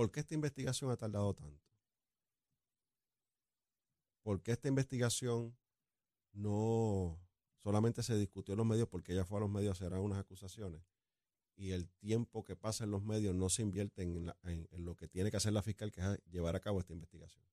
¿Por 0.00 0.10
qué 0.10 0.20
esta 0.20 0.34
investigación 0.34 0.90
ha 0.90 0.96
tardado 0.96 1.34
tanto? 1.34 1.62
¿Por 4.22 4.40
qué 4.40 4.52
esta 4.52 4.66
investigación 4.66 5.54
no 6.32 7.20
solamente 7.58 8.02
se 8.02 8.16
discutió 8.16 8.54
en 8.54 8.58
los 8.60 8.66
medios 8.66 8.88
porque 8.88 9.12
ella 9.12 9.26
fue 9.26 9.36
a 9.36 9.40
los 9.42 9.50
medios 9.50 9.68
a 9.68 9.84
hacer 9.84 9.98
unas 9.98 10.18
acusaciones 10.18 10.80
y 11.54 11.72
el 11.72 11.86
tiempo 11.90 12.44
que 12.44 12.56
pasa 12.56 12.84
en 12.84 12.92
los 12.92 13.02
medios 13.02 13.34
no 13.34 13.50
se 13.50 13.60
invierte 13.60 14.00
en, 14.00 14.32
lo 14.86 14.96
que 14.96 15.06
tiene 15.06 15.30
que 15.30 15.36
hacer 15.36 15.52
la 15.52 15.60
fiscal, 15.60 15.92
que 15.92 16.00
es 16.00 16.24
llevar 16.30 16.56
a 16.56 16.60
cabo 16.60 16.80
esta 16.80 16.94
investigación? 16.94 17.44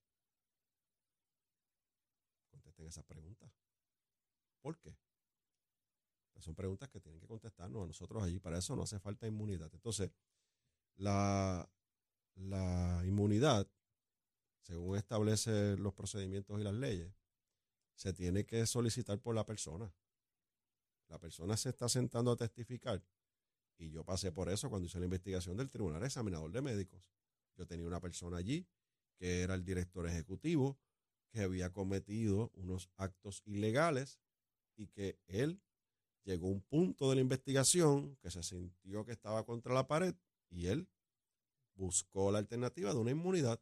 contesten 2.49 2.87
esas 2.87 3.03
preguntas. 3.03 3.51
¿Por 4.61 4.79
qué? 4.79 4.95
Son 6.39 6.55
preguntas 6.55 6.87
que 6.87 7.01
tienen 7.01 7.19
que 7.19 7.27
contestarnos 7.27 7.83
a 7.83 7.87
nosotros 7.87 8.23
allí. 8.23 8.39
Para 8.39 8.59
eso 8.59 8.73
no 8.73 8.83
hace 8.83 8.99
falta 8.99 9.27
inmunidad. 9.27 9.69
Entonces, 9.73 10.11
la, 10.95 11.69
la 12.37 13.03
inmunidad, 13.05 13.67
según 14.61 14.97
establecen 14.97 15.81
los 15.81 15.93
procedimientos 15.93 16.59
y 16.59 16.63
las 16.63 16.73
leyes, 16.73 17.13
se 17.95 18.13
tiene 18.13 18.45
que 18.45 18.65
solicitar 18.65 19.19
por 19.19 19.35
la 19.35 19.45
persona. 19.45 19.93
La 21.09 21.19
persona 21.19 21.57
se 21.57 21.69
está 21.69 21.89
sentando 21.89 22.31
a 22.31 22.35
testificar 22.35 23.03
y 23.77 23.91
yo 23.91 24.03
pasé 24.03 24.31
por 24.31 24.49
eso 24.49 24.69
cuando 24.69 24.87
hice 24.87 24.99
la 24.99 25.05
investigación 25.05 25.57
del 25.57 25.69
Tribunal 25.69 26.03
Examinador 26.03 26.51
de 26.51 26.61
Médicos. 26.61 27.11
Yo 27.55 27.65
tenía 27.65 27.85
una 27.85 27.99
persona 27.99 28.37
allí 28.37 28.67
que 29.17 29.41
era 29.41 29.55
el 29.55 29.63
director 29.63 30.07
ejecutivo, 30.07 30.77
que 31.31 31.41
había 31.41 31.71
cometido 31.71 32.51
unos 32.55 32.89
actos 32.97 33.41
ilegales 33.45 34.19
y 34.75 34.87
que 34.87 35.19
él 35.27 35.61
llegó 36.23 36.47
a 36.47 36.51
un 36.51 36.61
punto 36.61 37.09
de 37.09 37.15
la 37.15 37.21
investigación 37.21 38.15
que 38.17 38.29
se 38.29 38.43
sintió 38.43 39.05
que 39.05 39.13
estaba 39.13 39.45
contra 39.45 39.73
la 39.73 39.87
pared 39.87 40.15
y 40.49 40.67
él 40.67 40.87
buscó 41.77 42.31
la 42.31 42.39
alternativa 42.39 42.91
de 42.93 42.99
una 42.99 43.11
inmunidad. 43.11 43.61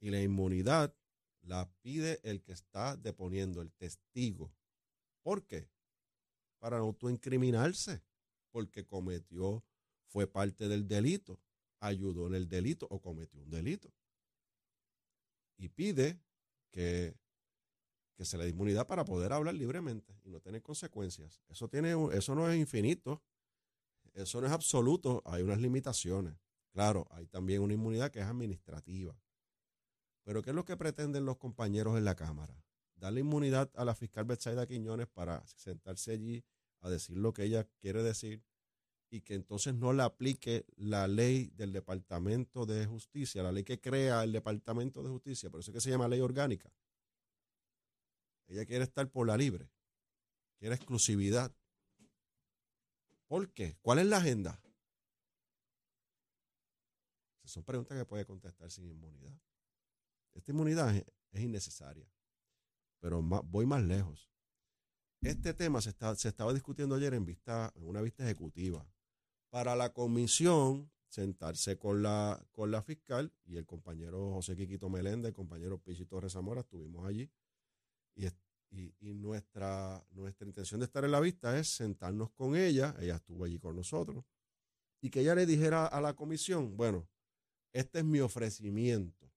Y 0.00 0.10
la 0.10 0.20
inmunidad 0.20 0.94
la 1.42 1.70
pide 1.82 2.20
el 2.24 2.42
que 2.42 2.52
está 2.52 2.96
deponiendo, 2.96 3.60
el 3.62 3.72
testigo. 3.72 4.52
¿Por 5.22 5.46
qué? 5.46 5.68
Para 6.58 6.78
autoincriminarse, 6.78 8.02
porque 8.50 8.84
cometió, 8.84 9.64
fue 10.06 10.26
parte 10.26 10.68
del 10.68 10.88
delito, 10.88 11.38
ayudó 11.80 12.26
en 12.26 12.34
el 12.34 12.48
delito 12.48 12.86
o 12.90 13.00
cometió 13.00 13.40
un 13.40 13.50
delito. 13.50 13.92
Y 15.56 15.68
pide 15.68 16.20
que, 16.70 17.14
que 18.16 18.24
se 18.24 18.36
le 18.36 18.44
dé 18.44 18.50
inmunidad 18.50 18.86
para 18.86 19.04
poder 19.04 19.32
hablar 19.32 19.54
libremente 19.54 20.18
y 20.24 20.30
no 20.30 20.40
tener 20.40 20.62
consecuencias. 20.62 21.42
Eso, 21.48 21.68
tiene, 21.68 21.94
eso 22.12 22.34
no 22.34 22.50
es 22.50 22.58
infinito, 22.58 23.22
eso 24.14 24.40
no 24.40 24.46
es 24.46 24.52
absoluto, 24.52 25.22
hay 25.24 25.42
unas 25.42 25.60
limitaciones. 25.60 26.34
Claro, 26.72 27.06
hay 27.10 27.26
también 27.26 27.62
una 27.62 27.74
inmunidad 27.74 28.10
que 28.10 28.20
es 28.20 28.26
administrativa. 28.26 29.14
Pero 30.24 30.42
¿qué 30.42 30.50
es 30.50 30.56
lo 30.56 30.64
que 30.64 30.76
pretenden 30.76 31.26
los 31.26 31.36
compañeros 31.36 31.98
en 31.98 32.04
la 32.04 32.14
Cámara? 32.14 32.54
Darle 32.96 33.20
inmunidad 33.20 33.70
a 33.74 33.84
la 33.84 33.94
fiscal 33.94 34.24
Betsaida 34.24 34.66
Quiñones 34.66 35.08
para 35.08 35.46
sentarse 35.46 36.12
allí 36.12 36.44
a 36.80 36.88
decir 36.88 37.16
lo 37.16 37.32
que 37.32 37.44
ella 37.44 37.64
quiere 37.80 38.02
decir 38.02 38.42
y 39.10 39.20
que 39.20 39.34
entonces 39.34 39.74
no 39.74 39.92
le 39.92 40.02
aplique 40.02 40.64
la 40.76 41.06
ley 41.06 41.50
del 41.54 41.72
Departamento 41.72 42.64
de 42.64 42.86
Justicia, 42.86 43.42
la 43.42 43.52
ley 43.52 43.64
que 43.64 43.78
crea 43.78 44.24
el 44.24 44.32
Departamento 44.32 45.02
de 45.02 45.10
Justicia, 45.10 45.50
por 45.50 45.60
eso 45.60 45.70
es 45.70 45.74
que 45.74 45.80
se 45.80 45.90
llama 45.90 46.08
ley 46.08 46.20
orgánica. 46.20 46.72
Ella 48.46 48.64
quiere 48.64 48.84
estar 48.84 49.10
por 49.10 49.26
la 49.26 49.36
libre, 49.36 49.68
quiere 50.58 50.74
exclusividad. 50.76 51.54
¿Por 53.26 53.50
qué? 53.52 53.76
¿Cuál 53.82 53.98
es 53.98 54.06
la 54.06 54.18
agenda? 54.18 54.62
Son 57.52 57.64
preguntas 57.64 57.98
que 57.98 58.04
puede 58.06 58.24
contestar 58.24 58.70
sin 58.70 58.88
inmunidad. 58.88 59.38
Esta 60.34 60.50
inmunidad 60.50 60.96
es, 60.96 61.04
innecesaria, 61.34 62.10
pero 62.98 63.22
voy 63.22 63.66
más 63.66 63.82
lejos. 63.82 64.30
Este 65.20 65.54
tema 65.54 65.80
se, 65.80 65.94
se 66.16 66.28
estaba 66.28 66.52
discutiendo 66.52 66.94
ayer 66.94 67.14
en, 67.14 67.24
vista, 67.24 67.72
en 67.76 67.86
una 67.86 68.00
vista 68.00 68.24
ejecutiva. 68.24 68.86
Para 69.50 69.76
la 69.76 69.92
comisión, 69.92 70.90
sentarse 71.08 71.78
con 71.78 72.02
la, 72.02 72.42
con 72.52 72.70
la 72.70 72.82
fiscal 72.82 73.32
y 73.44 73.56
el 73.58 73.66
compañero 73.66 74.32
José 74.32 74.56
Quiquito 74.56 74.88
Meléndez, 74.88 75.28
el 75.28 75.34
compañero 75.34 75.78
Pichi 75.78 76.06
Torres 76.06 76.32
Zamora, 76.32 76.62
estuvimos 76.62 77.06
allí. 77.06 77.30
Y, 78.14 78.26
y, 78.98 79.12
nuestra, 79.12 80.02
nuestra 80.10 80.46
intención 80.46 80.80
de 80.80 80.86
estar 80.86 81.04
en 81.04 81.10
la 81.10 81.20
vista 81.20 81.58
es 81.58 81.68
sentarnos 81.68 82.30
con 82.30 82.56
ella, 82.56 82.94
ella 82.98 83.16
estuvo 83.16 83.44
allí 83.44 83.58
con 83.58 83.76
nosotros, 83.76 84.24
y 85.02 85.10
que 85.10 85.20
ella 85.20 85.34
le 85.34 85.44
dijera 85.44 85.86
a 85.86 86.00
la 86.00 86.14
comisión, 86.14 86.76
bueno, 86.76 87.06
este 87.72 88.00
es 88.00 88.04
mi 88.04 88.20
ofrecimiento. 88.20 89.30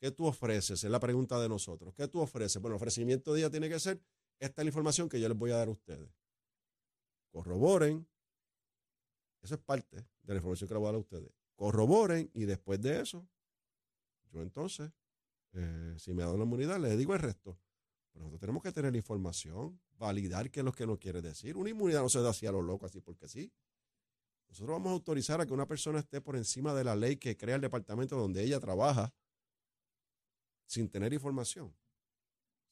¿Qué 0.00 0.10
tú 0.10 0.26
ofreces? 0.26 0.84
Es 0.84 0.90
la 0.90 1.00
pregunta 1.00 1.40
de 1.40 1.48
nosotros. 1.48 1.92
¿Qué 1.94 2.06
tú 2.06 2.20
ofreces? 2.20 2.60
Bueno, 2.62 2.76
el 2.76 2.76
ofrecimiento 2.76 3.32
de 3.32 3.40
ella 3.40 3.50
tiene 3.50 3.68
que 3.68 3.80
ser, 3.80 4.00
esta 4.38 4.62
es 4.62 4.64
la 4.64 4.68
información 4.68 5.08
que 5.08 5.20
yo 5.20 5.28
les 5.28 5.36
voy 5.36 5.50
a 5.50 5.56
dar 5.56 5.68
a 5.68 5.72
ustedes. 5.72 6.08
Corroboren. 7.30 8.06
Eso 9.42 9.54
es 9.54 9.60
parte 9.60 9.96
de 9.96 10.34
la 10.34 10.36
información 10.36 10.68
que 10.68 10.74
les 10.74 10.80
voy 10.80 10.88
a 10.88 10.92
dar 10.92 10.96
a 10.96 11.00
ustedes. 11.00 11.32
Corroboren 11.56 12.30
y 12.34 12.44
después 12.44 12.80
de 12.80 13.00
eso, 13.00 13.28
yo 14.30 14.42
entonces, 14.42 14.92
eh, 15.54 15.94
si 15.98 16.14
me 16.14 16.22
da 16.22 16.32
una 16.32 16.44
inmunidad, 16.44 16.78
les 16.78 16.96
digo 16.96 17.14
el 17.14 17.20
resto. 17.20 17.58
Pero 18.12 18.24
nosotros 18.24 18.40
tenemos 18.40 18.62
que 18.62 18.72
tener 18.72 18.94
información, 18.94 19.80
validar 19.96 20.50
qué 20.50 20.60
es 20.60 20.64
lo 20.64 20.72
que 20.72 20.86
nos 20.86 20.98
quiere 20.98 21.22
decir. 21.22 21.56
Una 21.56 21.70
inmunidad 21.70 22.02
no 22.02 22.08
se 22.08 22.20
da 22.20 22.30
así 22.30 22.46
a 22.46 22.52
lo 22.52 22.62
loco, 22.62 22.86
así 22.86 23.00
porque 23.00 23.28
sí. 23.28 23.52
Nosotros 24.48 24.74
vamos 24.74 24.90
a 24.90 24.94
autorizar 24.94 25.40
a 25.40 25.46
que 25.46 25.52
una 25.52 25.66
persona 25.66 25.98
esté 25.98 26.20
por 26.20 26.36
encima 26.36 26.74
de 26.74 26.84
la 26.84 26.96
ley 26.96 27.16
que 27.16 27.36
crea 27.36 27.56
el 27.56 27.60
departamento 27.60 28.16
donde 28.16 28.42
ella 28.42 28.58
trabaja 28.58 29.12
sin 30.66 30.88
tener 30.88 31.12
información, 31.12 31.74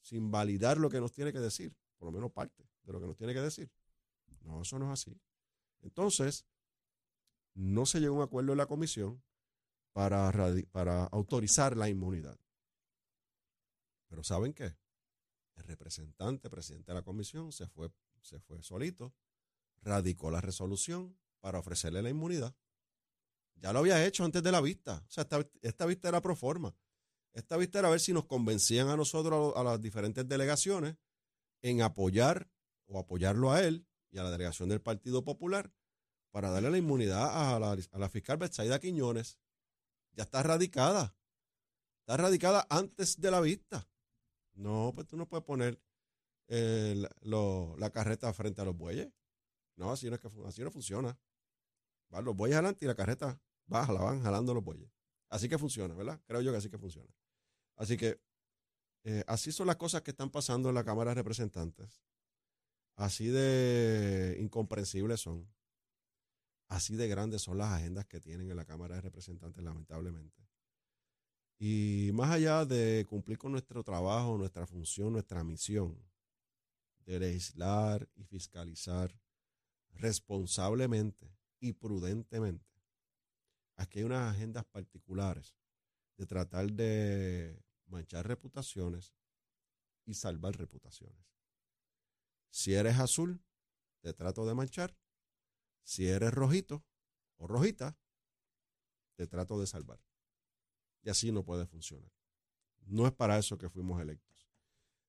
sin 0.00 0.30
validar 0.30 0.78
lo 0.78 0.90
que 0.90 1.00
nos 1.00 1.12
tiene 1.12 1.32
que 1.32 1.40
decir, 1.40 1.74
por 1.98 2.06
lo 2.06 2.12
menos 2.12 2.32
parte 2.32 2.68
de 2.82 2.92
lo 2.92 3.00
que 3.00 3.06
nos 3.06 3.16
tiene 3.16 3.34
que 3.34 3.40
decir. 3.40 3.70
No, 4.42 4.62
eso 4.62 4.78
no 4.78 4.86
es 4.86 5.00
así. 5.00 5.20
Entonces, 5.82 6.46
no 7.54 7.86
se 7.86 8.00
llegó 8.00 8.14
a 8.14 8.18
un 8.18 8.24
acuerdo 8.24 8.52
en 8.52 8.58
la 8.58 8.66
comisión 8.66 9.22
para, 9.92 10.30
para 10.70 11.04
autorizar 11.04 11.76
la 11.76 11.88
inmunidad. 11.88 12.38
Pero 14.08 14.22
¿saben 14.22 14.52
qué? 14.52 14.76
El 15.56 15.64
representante, 15.64 16.50
presidente 16.50 16.92
de 16.92 16.94
la 16.94 17.02
comisión, 17.02 17.50
se 17.50 17.66
fue, 17.66 17.90
se 18.20 18.38
fue 18.40 18.62
solito, 18.62 19.14
radicó 19.80 20.30
la 20.30 20.40
resolución 20.40 21.16
para 21.46 21.60
ofrecerle 21.60 22.02
la 22.02 22.10
inmunidad. 22.10 22.56
Ya 23.54 23.72
lo 23.72 23.78
había 23.78 24.04
hecho 24.04 24.24
antes 24.24 24.42
de 24.42 24.50
la 24.50 24.60
vista. 24.60 25.04
O 25.06 25.10
sea, 25.12 25.28
esta, 25.62 25.86
vista 25.86 26.08
era 26.08 26.20
pro 26.20 26.34
forma. 26.34 26.74
Esta 27.34 27.56
vista 27.56 27.78
era 27.78 27.88
ver 27.88 28.00
si 28.00 28.12
nos 28.12 28.24
convencían 28.24 28.88
a 28.88 28.96
nosotros, 28.96 29.54
a, 29.54 29.62
las 29.62 29.80
diferentes 29.80 30.26
delegaciones, 30.26 30.96
en 31.62 31.82
apoyar 31.82 32.50
o 32.86 32.98
apoyarlo 32.98 33.52
a 33.52 33.62
él 33.62 33.86
y 34.10 34.18
a 34.18 34.24
la 34.24 34.32
delegación 34.32 34.68
del 34.68 34.80
Partido 34.80 35.22
Popular 35.22 35.72
para 36.32 36.50
darle 36.50 36.68
la 36.68 36.78
inmunidad 36.78 37.54
a 37.54 37.60
la, 37.60 37.70
a 37.92 37.98
la 38.00 38.08
fiscal 38.08 38.38
Betsaida 38.38 38.80
Quiñones. 38.80 39.38
Ya 40.14 40.24
está 40.24 40.42
radicada. 40.42 41.16
Está 42.00 42.16
radicada 42.16 42.66
antes 42.70 43.20
de 43.20 43.30
la 43.30 43.40
vista. 43.40 43.88
No, 44.54 44.90
pues 44.92 45.06
tú 45.06 45.16
no 45.16 45.28
puedes 45.28 45.46
poner 45.46 45.80
eh, 46.48 47.06
la 47.22 47.90
carreta 47.90 48.32
frente 48.32 48.62
a 48.62 48.64
los 48.64 48.76
bueyes. 48.76 49.12
No, 49.76 49.92
así 49.92 50.08
no, 50.08 50.16
es 50.16 50.20
que, 50.20 50.28
así 50.46 50.62
no 50.62 50.70
funciona. 50.70 51.16
Los 52.10 52.36
bueyes 52.36 52.56
adelante 52.56 52.84
y 52.84 52.88
la 52.88 52.94
carreta 52.94 53.40
baja, 53.66 53.92
la 53.92 54.00
van 54.00 54.22
jalando 54.22 54.54
los 54.54 54.64
bueyes. 54.64 54.90
Así 55.28 55.48
que 55.48 55.58
funciona, 55.58 55.94
¿verdad? 55.94 56.20
Creo 56.26 56.40
yo 56.40 56.52
que 56.52 56.58
así 56.58 56.70
que 56.70 56.78
funciona. 56.78 57.12
Así 57.76 57.96
que 57.96 58.20
eh, 59.04 59.24
así 59.26 59.52
son 59.52 59.66
las 59.66 59.76
cosas 59.76 60.02
que 60.02 60.10
están 60.10 60.30
pasando 60.30 60.68
en 60.68 60.74
la 60.74 60.84
Cámara 60.84 61.10
de 61.10 61.16
Representantes. 61.16 62.02
Así 62.94 63.28
de 63.28 64.36
incomprensibles 64.40 65.20
son. 65.20 65.48
Así 66.68 66.96
de 66.96 67.06
grandes 67.06 67.42
son 67.42 67.58
las 67.58 67.72
agendas 67.72 68.06
que 68.06 68.20
tienen 68.20 68.50
en 68.50 68.56
la 68.56 68.64
Cámara 68.64 68.96
de 68.96 69.02
Representantes, 69.02 69.62
lamentablemente. 69.62 70.42
Y 71.58 72.10
más 72.14 72.30
allá 72.30 72.64
de 72.64 73.06
cumplir 73.08 73.38
con 73.38 73.52
nuestro 73.52 73.82
trabajo, 73.84 74.36
nuestra 74.36 74.66
función, 74.66 75.12
nuestra 75.12 75.44
misión 75.44 75.96
de 77.04 77.20
legislar 77.20 78.08
y 78.16 78.24
fiscalizar 78.24 79.14
responsablemente 79.90 81.36
y 81.60 81.72
prudentemente, 81.72 82.66
aquí 83.76 84.00
hay 84.00 84.04
unas 84.04 84.34
agendas 84.34 84.64
particulares 84.64 85.56
de 86.16 86.26
tratar 86.26 86.72
de 86.72 87.62
manchar 87.86 88.26
reputaciones 88.26 89.14
y 90.04 90.14
salvar 90.14 90.56
reputaciones. 90.56 91.26
Si 92.50 92.74
eres 92.74 92.98
azul, 92.98 93.44
te 94.00 94.12
trato 94.12 94.46
de 94.46 94.54
manchar. 94.54 94.96
Si 95.82 96.08
eres 96.08 96.32
rojito 96.32 96.84
o 97.36 97.46
rojita, 97.46 97.98
te 99.14 99.26
trato 99.26 99.60
de 99.60 99.66
salvar. 99.66 100.00
Y 101.02 101.10
así 101.10 101.32
no 101.32 101.44
puede 101.44 101.66
funcionar. 101.66 102.10
No 102.86 103.06
es 103.06 103.12
para 103.12 103.38
eso 103.38 103.58
que 103.58 103.68
fuimos 103.68 104.00
electos. 104.00 104.48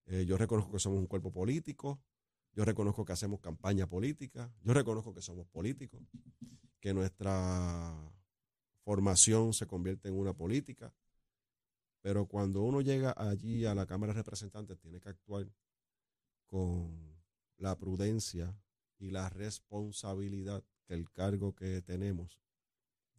Eh, 0.05 0.25
yo 0.25 0.37
reconozco 0.37 0.71
que 0.71 0.79
somos 0.79 0.99
un 0.99 1.07
cuerpo 1.07 1.31
político, 1.31 2.01
yo 2.57 2.65
reconozco 2.65 3.05
que 3.05 3.13
hacemos 3.13 3.39
campaña 3.39 3.87
política, 3.87 4.51
yo 4.63 4.73
reconozco 4.73 5.13
que 5.13 5.21
somos 5.21 5.47
políticos, 5.47 6.01
que 6.79 6.91
nuestra 6.91 7.95
formación 8.83 9.53
se 9.53 9.67
convierte 9.67 10.07
en 10.07 10.17
una 10.17 10.33
política, 10.33 10.91
pero 12.01 12.25
cuando 12.25 12.63
uno 12.63 12.81
llega 12.81 13.13
allí 13.15 13.63
a 13.65 13.75
la 13.75 13.85
Cámara 13.85 14.11
de 14.11 14.17
Representantes 14.17 14.79
tiene 14.79 14.99
que 14.99 15.09
actuar 15.09 15.47
con 16.47 17.21
la 17.57 17.77
prudencia 17.77 18.59
y 18.97 19.11
la 19.11 19.29
responsabilidad 19.29 20.63
que 20.87 20.95
el 20.95 21.11
cargo 21.11 21.53
que 21.53 21.83
tenemos 21.83 22.39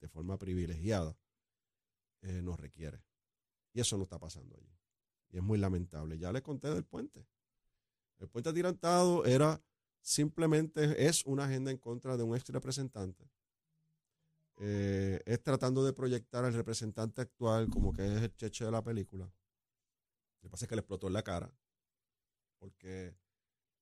de 0.00 0.09
forma 0.09 0.37
privilegiada 0.37 1.16
eh, 2.23 2.42
nos 2.42 2.59
requiere. 2.59 3.04
Y 3.73 3.78
eso 3.83 3.97
no 3.99 4.02
está 4.02 4.18
pasando 4.18 4.57
allí. 4.57 4.76
Y 5.30 5.37
es 5.37 5.45
muy 5.45 5.59
lamentable. 5.59 6.18
Ya 6.18 6.33
les 6.33 6.42
conté 6.42 6.75
del 6.75 6.85
puente. 6.85 7.25
El 8.18 8.28
puente 8.28 8.50
atirantado 8.50 9.25
era 9.25 9.62
simplemente, 10.00 11.06
es 11.06 11.25
una 11.25 11.44
agenda 11.44 11.70
en 11.70 11.78
contra 11.78 12.16
de 12.16 12.25
un 12.25 12.37
ex 12.37 12.48
representante. 12.48 13.30
Eh, 14.60 15.20
es 15.25 15.42
tratando 15.42 15.84
de 15.84 15.92
proyectar 15.92 16.44
al 16.44 16.54
representante 16.54 17.20
actual 17.20 17.68
como 17.68 17.92
que 17.92 18.04
es 18.04 18.22
el 18.22 18.34
cheche 18.34 18.64
de 18.64 18.72
la 18.72 18.82
película. 18.82 19.25
Lo 19.26 20.42
que 20.42 20.50
pasa 20.50 20.64
es 20.64 20.68
que 20.68 20.75
le 20.75 20.80
explotó 20.80 21.06
en 21.06 21.12
la 21.12 21.22
cara. 21.22 21.52
Porque 22.58 23.16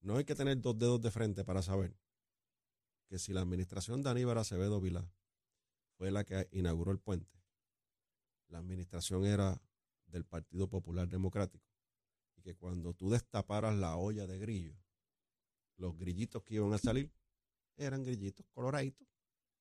no 0.00 0.16
hay 0.16 0.24
que 0.24 0.34
tener 0.34 0.60
dos 0.60 0.78
dedos 0.78 1.00
de 1.00 1.10
frente 1.10 1.44
para 1.44 1.62
saber 1.62 1.96
que 3.08 3.18
si 3.18 3.32
la 3.32 3.40
administración 3.40 4.02
de 4.02 4.10
Aníbal 4.10 4.36
Acevedo 4.36 4.80
Vilá 4.80 5.10
fue 5.96 6.10
la 6.10 6.24
que 6.24 6.48
inauguró 6.52 6.92
el 6.92 6.98
puente, 6.98 7.40
la 8.48 8.58
administración 8.58 9.24
era 9.24 9.62
del 10.06 10.24
Partido 10.24 10.68
Popular 10.68 11.08
Democrático 11.08 11.75
que 12.46 12.54
cuando 12.54 12.94
tú 12.94 13.10
destaparas 13.10 13.74
la 13.74 13.96
olla 13.96 14.24
de 14.24 14.38
grillo, 14.38 14.78
los 15.78 15.98
grillitos 15.98 16.44
que 16.44 16.54
iban 16.54 16.72
a 16.72 16.78
salir 16.78 17.12
eran 17.76 18.04
grillitos 18.04 18.46
coloraditos, 18.52 19.08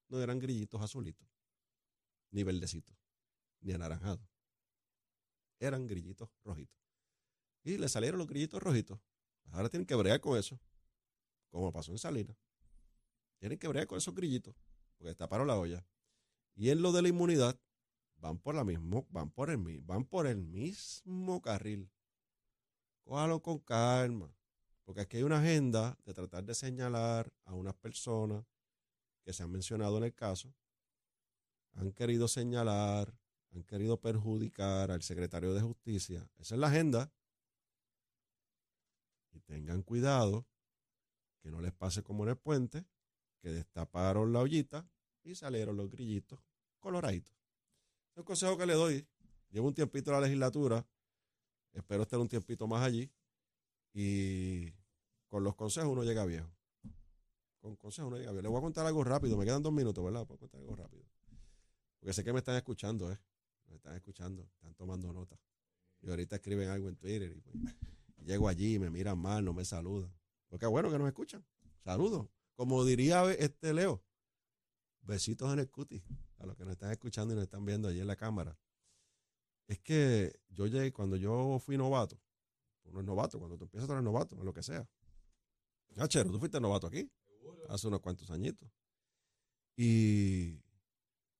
no 0.07 0.21
eran 0.21 0.37
grillitos 0.37 0.79
azulitos, 0.79 1.27
ni 2.29 2.43
verdecitos, 2.43 2.95
ni 3.61 3.73
anaranjados. 3.73 4.29
Eran 5.57 5.87
grillitos 5.87 6.29
rojitos. 6.43 6.79
Y 7.63 7.79
le 7.79 7.89
salieron 7.89 8.19
los 8.19 8.27
grillitos 8.27 8.61
rojitos. 8.61 8.99
Ahora 9.45 9.67
tienen 9.67 9.87
que 9.87 9.95
bregar 9.95 10.21
con 10.21 10.37
eso, 10.37 10.59
como 11.49 11.73
pasó 11.73 11.91
en 11.91 11.97
Salinas. 11.97 12.37
Tienen 13.39 13.57
que 13.57 13.67
bregar 13.67 13.87
con 13.87 13.97
esos 13.97 14.13
grillitos, 14.13 14.55
porque 14.95 15.07
destaparon 15.07 15.47
la 15.47 15.57
olla. 15.57 15.83
Y 16.53 16.69
en 16.69 16.83
lo 16.83 16.91
de 16.91 17.01
la 17.01 17.07
inmunidad, 17.07 17.59
van 18.17 18.37
por 18.37 18.53
la 18.53 18.63
mismo, 18.63 19.07
van 19.09 19.31
por 19.31 19.49
el 19.49 19.81
van 19.81 20.05
por 20.05 20.27
el 20.27 20.37
mismo 20.37 21.41
carril. 21.41 21.89
Cójalo 23.05 23.41
con 23.41 23.59
calma. 23.59 24.35
Porque 24.83 25.01
aquí 25.01 25.17
hay 25.17 25.23
una 25.23 25.39
agenda 25.39 25.97
de 26.05 26.13
tratar 26.13 26.43
de 26.43 26.53
señalar 26.53 27.31
a 27.45 27.53
unas 27.53 27.75
personas 27.75 28.43
que 29.23 29.33
se 29.33 29.41
han 29.41 29.51
mencionado 29.51 29.97
en 29.97 30.03
el 30.03 30.13
caso. 30.13 30.53
Han 31.73 31.91
querido 31.91 32.27
señalar, 32.27 33.17
han 33.51 33.63
querido 33.63 33.99
perjudicar 33.99 34.91
al 34.91 35.01
secretario 35.01 35.53
de 35.53 35.61
Justicia. 35.61 36.29
Esa 36.37 36.55
es 36.55 36.61
la 36.61 36.67
agenda. 36.67 37.11
Y 39.31 39.39
tengan 39.39 39.81
cuidado 39.81 40.45
que 41.41 41.51
no 41.51 41.61
les 41.61 41.73
pase 41.73 42.03
como 42.03 42.23
en 42.23 42.29
el 42.29 42.37
puente, 42.37 42.85
que 43.39 43.49
destaparon 43.49 44.33
la 44.33 44.39
ollita 44.39 44.87
y 45.23 45.35
salieron 45.35 45.77
los 45.77 45.89
grillitos 45.89 46.39
coloraditos. 46.79 47.33
Es 48.13 48.17
un 48.17 48.23
consejo 48.23 48.57
que 48.57 48.65
le 48.65 48.73
doy. 48.73 49.07
Llevo 49.49 49.67
un 49.67 49.73
tiempito 49.73 50.11
en 50.11 50.15
la 50.15 50.21
legislatura. 50.21 50.85
Espero 51.75 52.03
estar 52.03 52.19
un 52.19 52.29
tiempito 52.29 52.67
más 52.67 52.83
allí. 52.83 53.11
Y 53.93 54.71
con 55.27 55.43
los 55.43 55.55
consejos 55.55 55.89
uno 55.91 56.03
llega 56.03 56.25
viejo. 56.25 56.49
Con 57.59 57.75
consejos 57.75 58.07
uno 58.07 58.17
llega 58.17 58.31
viejo. 58.31 58.41
Le 58.41 58.49
voy 58.49 58.57
a 58.57 58.61
contar 58.61 58.85
algo 58.85 59.03
rápido. 59.03 59.37
Me 59.37 59.45
quedan 59.45 59.61
dos 59.61 59.73
minutos, 59.73 60.03
¿verdad? 60.03 60.25
Puedo 60.25 60.39
contar 60.39 60.61
algo 60.61 60.75
rápido. 60.75 61.03
Porque 61.99 62.13
sé 62.13 62.23
que 62.23 62.31
me 62.31 62.39
están 62.39 62.55
escuchando, 62.55 63.11
¿eh? 63.11 63.19
Me 63.67 63.75
están 63.75 63.95
escuchando. 63.95 64.43
Están 64.55 64.73
tomando 64.75 65.11
nota. 65.11 65.37
Y 66.01 66.09
ahorita 66.09 66.37
escriben 66.37 66.69
algo 66.69 66.87
en 66.87 66.95
Twitter. 66.95 67.31
Y 67.35 67.41
pues, 67.41 67.55
llego 68.25 68.47
allí 68.47 68.79
me 68.79 68.89
miran 68.89 69.17
mal, 69.17 69.43
no 69.43 69.53
me 69.53 69.65
saludan. 69.65 70.13
Porque 70.47 70.65
bueno 70.65 70.89
que 70.89 70.97
nos 70.97 71.07
escuchan. 71.07 71.45
Saludos. 71.83 72.27
Como 72.55 72.85
diría 72.85 73.29
este 73.33 73.73
Leo, 73.73 74.01
besitos 75.01 75.51
en 75.51 75.59
el 75.59 75.69
cuti 75.69 76.01
a 76.39 76.45
los 76.45 76.55
que 76.55 76.63
nos 76.63 76.73
están 76.73 76.91
escuchando 76.91 77.33
y 77.33 77.35
nos 77.35 77.43
están 77.43 77.65
viendo 77.65 77.89
allí 77.89 77.99
en 77.99 78.07
la 78.07 78.15
cámara. 78.15 78.57
Es 79.67 79.79
que 79.79 80.39
yo 80.49 80.67
llegué, 80.67 80.91
cuando 80.91 81.15
yo 81.15 81.59
fui 81.59 81.77
novato, 81.77 82.19
uno 82.83 82.99
es 82.99 83.05
novato, 83.05 83.39
cuando 83.39 83.57
tú 83.57 83.65
empiezas 83.65 83.89
a 83.89 83.93
ser 83.93 84.03
novato, 84.03 84.35
en 84.35 84.45
lo 84.45 84.53
que 84.53 84.63
sea. 84.63 84.87
Ah, 85.97 86.07
Chero, 86.07 86.31
tú 86.31 86.39
fuiste 86.39 86.59
novato 86.59 86.87
aquí, 86.87 87.09
hace 87.69 87.87
unos 87.87 88.01
cuantos 88.01 88.29
añitos. 88.29 88.69
Y, 89.75 90.61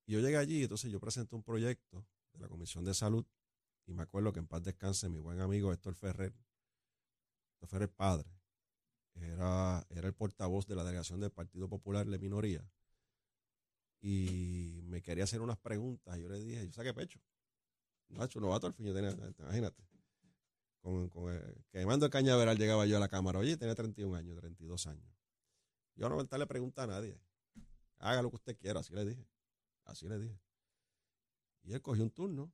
yo 0.08 0.20
llegué 0.20 0.38
allí, 0.38 0.64
entonces 0.64 0.92
yo 0.92 1.00
presenté 1.00 1.36
un 1.36 1.44
proyecto 1.44 2.06
de 2.34 2.40
la 2.40 2.48
Comisión 2.48 2.84
de 2.84 2.94
Salud 2.94 3.26
y 3.88 3.94
me 3.94 4.04
acuerdo 4.04 4.32
que 4.34 4.40
en 4.40 4.48
paz 4.48 4.64
descanse 4.64 5.10
mi 5.10 5.20
buen 5.20 5.40
amigo 5.40 5.74
Héctor 5.74 5.96
Ferrer, 5.96 6.34
Héctor 7.54 7.70
Ferrer 7.70 7.90
padre, 7.90 8.30
era, 9.16 9.86
era 9.90 10.08
el 10.08 10.14
portavoz 10.14 10.68
de 10.68 10.76
la 10.76 10.84
delegación 10.84 11.20
del 11.20 11.32
Partido 11.32 11.70
Popular 11.70 12.06
de 12.06 12.20
minoría 12.20 12.70
y 14.02 14.82
me 14.84 15.02
quería 15.02 15.24
hacer 15.24 15.42
unas 15.42 15.58
preguntas. 15.58 16.18
Y 16.18 16.22
yo 16.22 16.30
le 16.30 16.40
dije, 16.40 16.66
yo 16.66 16.74
saqué 16.74 16.94
pecho. 16.94 17.20
Nacho, 18.10 18.40
novato 18.40 18.68
al 18.68 18.74
fin, 18.74 18.86
yo 18.86 18.94
tenía, 18.94 19.12
imagínate. 19.40 19.84
Con, 20.82 21.10
con 21.10 21.34
el, 21.34 21.66
quemando 21.72 22.06
el 22.06 22.12
cañaveral 22.12 22.58
llegaba 22.58 22.86
yo 22.86 22.98
a 22.98 23.00
la 23.00 23.10
cámara. 23.10 23.40
Oye, 23.40 23.58
tenía 23.58 23.76
31 23.76 24.16
años, 24.16 24.38
32 24.38 24.88
años. 24.88 25.16
Yo 25.96 26.10
no 26.10 26.22
le 26.22 26.48
pregunta 26.48 26.84
a 26.84 26.88
nadie. 26.88 27.20
Haga 28.00 28.22
lo 28.22 28.30
que 28.30 28.36
usted 28.36 28.58
quiera, 28.58 28.82
así 28.82 28.94
le 28.94 29.06
dije. 29.06 29.28
Así 29.86 30.08
le 30.08 30.20
dije. 30.20 30.40
Y 31.64 31.74
él 31.74 31.82
cogió 31.82 32.04
un 32.04 32.12
turno, 32.12 32.54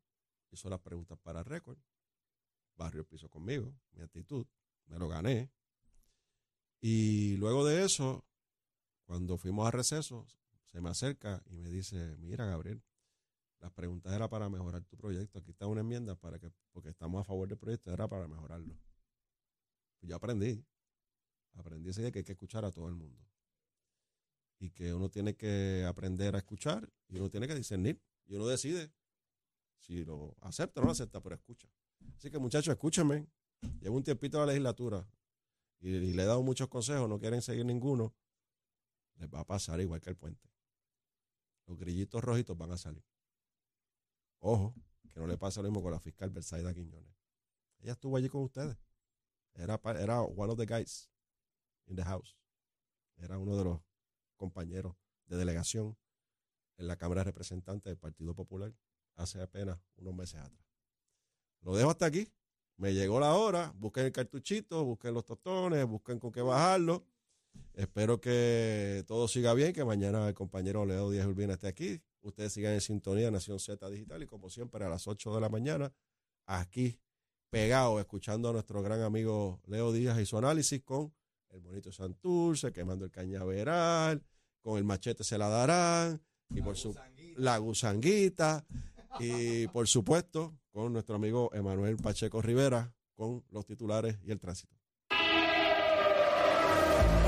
hizo 0.52 0.70
las 0.70 0.80
preguntas 0.80 1.18
para 1.20 1.44
récord. 1.44 1.78
Barrio 2.76 3.06
piso 3.06 3.30
conmigo, 3.30 3.74
mi 3.92 4.02
actitud, 4.02 4.46
me 4.86 4.98
lo 4.98 5.08
gané. 5.08 5.52
Y 6.80 7.36
luego 7.38 7.66
de 7.66 7.84
eso, 7.84 8.26
cuando 9.06 9.38
fuimos 9.38 9.68
a 9.68 9.72
receso, 9.72 10.26
se 10.66 10.80
me 10.82 10.90
acerca 10.90 11.44
y 11.48 11.58
me 11.58 11.70
dice, 11.70 12.16
mira 12.18 12.46
Gabriel, 12.46 12.82
las 13.62 13.72
preguntas 13.72 14.12
era 14.12 14.28
para 14.28 14.50
mejorar 14.50 14.84
tu 14.86 14.98
proyecto. 14.98 15.40
Aquí 15.40 15.52
está 15.52 15.68
una 15.68 15.82
enmienda 15.82 16.16
para 16.16 16.40
que, 16.40 16.52
porque 16.72 16.90
estamos 16.90 17.22
a 17.22 17.24
favor 17.24 17.48
del 17.48 17.58
proyecto, 17.58 17.94
era 17.94 18.08
para 18.08 18.28
mejorarlo. 18.28 18.76
Yo 20.02 20.16
aprendí, 20.16 20.66
aprendí 21.54 21.90
ese 21.90 22.02
día 22.02 22.12
que 22.12 22.20
hay 22.20 22.26
que 22.26 22.32
escuchar 22.32 22.66
a 22.66 22.72
todo 22.72 22.88
el 22.88 22.96
mundo. 22.96 23.24
Y 24.60 24.72
que 24.72 24.94
uno 24.94 25.10
tiene 25.10 25.36
que 25.36 25.86
aprender 25.88 26.36
a 26.36 26.40
escuchar 26.40 26.92
y 27.08 27.18
uno 27.18 27.30
tiene 27.30 27.48
que 27.48 27.56
discernir. 27.56 28.02
Y 28.26 28.36
uno 28.36 28.48
decide 28.48 28.92
si 29.78 30.04
lo 30.04 30.36
acepta 30.42 30.80
o 30.80 30.84
no 30.84 30.88
lo 30.88 30.92
acepta, 30.92 31.22
pero 31.22 31.36
escucha. 31.36 31.68
Así 32.16 32.32
que 32.32 32.40
muchachos, 32.40 32.72
escúchenme. 32.72 33.28
Llevo 33.80 33.98
un 33.98 34.04
tiempito 34.04 34.38
a 34.38 34.42
la 34.42 34.48
legislatura 34.48 35.08
y, 35.80 35.90
y 35.90 36.14
le 36.14 36.24
he 36.24 36.26
dado 36.26 36.42
muchos 36.42 36.68
consejos, 36.68 37.08
no 37.08 37.20
quieren 37.20 37.42
seguir 37.44 37.66
ninguno. 37.66 38.14
Les 39.16 39.32
va 39.32 39.42
a 39.42 39.46
pasar 39.46 39.80
igual 39.82 40.02
que 40.02 40.10
el 40.10 40.16
puente 40.16 40.52
los 41.72 41.80
grillitos 41.80 42.24
rojitos 42.24 42.58
van 42.58 42.72
a 42.72 42.78
salir. 42.78 43.04
Ojo, 44.42 44.74
que 45.14 45.20
no 45.20 45.28
le 45.28 45.38
pasa 45.38 45.62
lo 45.62 45.70
mismo 45.70 45.82
con 45.82 45.92
la 45.92 46.00
fiscal 46.00 46.30
Versailles 46.30 46.74
Quiñones. 46.74 47.16
Ella 47.80 47.94
estuvo 47.94 48.18
allí 48.18 48.28
con 48.28 48.42
ustedes. 48.44 48.78
Era, 49.54 49.80
era 50.00 50.22
one 50.22 50.52
of 50.52 50.58
the 50.58 50.66
guys 50.66 51.10
in 51.88 51.96
the 51.96 52.04
house. 52.04 52.36
Era 53.18 53.38
uno 53.38 53.56
de 53.56 53.64
los 53.64 53.80
compañeros 54.36 54.96
de 55.26 55.38
delegación 55.38 55.98
en 56.78 56.88
la 56.88 56.98
Cámara 56.98 57.22
de 57.22 57.26
Representantes 57.26 57.86
del 57.86 57.98
Partido 57.98 58.34
Popular 58.34 58.74
hace 59.16 59.42
apenas 59.42 59.80
unos 59.98 60.16
meses 60.16 60.40
atrás. 60.40 60.66
Lo 61.62 61.76
dejo 61.76 61.92
hasta 61.92 62.08
aquí. 62.08 62.28
Me 62.78 62.94
llegó 62.94 63.20
la 63.20 63.36
hora. 63.36 63.72
Busquen 63.78 64.06
el 64.06 64.12
cartuchito, 64.12 64.84
busquen 64.84 65.14
los 65.14 65.26
tostones, 65.26 65.86
busquen 65.86 66.20
con 66.20 66.32
qué 66.32 66.42
bajarlo. 66.42 67.06
Espero 67.74 68.20
que 68.20 69.04
todo 69.08 69.28
siga 69.28 69.54
bien, 69.54 69.74
que 69.74 69.86
mañana 69.86 70.28
el 70.28 70.34
compañero 70.34 70.86
Leo 70.86 71.12
Díaz 71.12 71.28
Urbina 71.28 71.54
esté 71.54 71.68
aquí. 71.68 72.02
Ustedes 72.22 72.54
sigan 72.54 72.74
en 72.74 72.82
sintonía 72.82 73.32
Nación 73.32 73.60
Z 73.60 73.90
Digital 73.90 74.24
y 74.24 74.28
como 74.28 74.50
siempre 74.50 74.86
a 74.86 74.90
las 74.90 75.08
8 75.08 75.36
de 75.36 75.42
la 75.42 75.50
mañana 75.50 75.94
aquí 76.46 77.00
pegado 77.50 78.00
escuchando 78.00 78.50
a 78.50 78.54
nuestro 78.54 78.82
gran 78.82 79.02
amigo 79.02 79.60
Leo 79.66 79.92
Díaz 79.92 80.20
y 80.20 80.26
su 80.26 80.38
análisis 80.38 80.82
con 80.84 81.14
el 81.50 81.60
bonito 81.60 81.92
Santurce, 81.92 82.72
quemando 82.72 83.06
el 83.06 83.12
cañaveral, 83.12 84.24
con 84.62 84.78
el 84.78 84.84
machete 84.84 85.24
se 85.24 85.38
la 85.38 85.50
darán 85.50 86.22
y 86.50 86.62
por 86.62 86.78
su 86.78 86.96
la 87.38 87.58
gusanguita 87.58 88.66
y 89.20 89.68
por 89.68 89.88
supuesto 89.88 90.58
con 90.72 90.94
nuestro 90.94 91.16
amigo 91.16 91.50
Emanuel 91.54 91.98
Pacheco 91.98 92.42
Rivera 92.42 92.94
con 93.16 93.44
los 93.50 93.66
titulares 93.66 94.18
y 94.24 94.32
el 94.32 94.40
tránsito. 94.40 94.81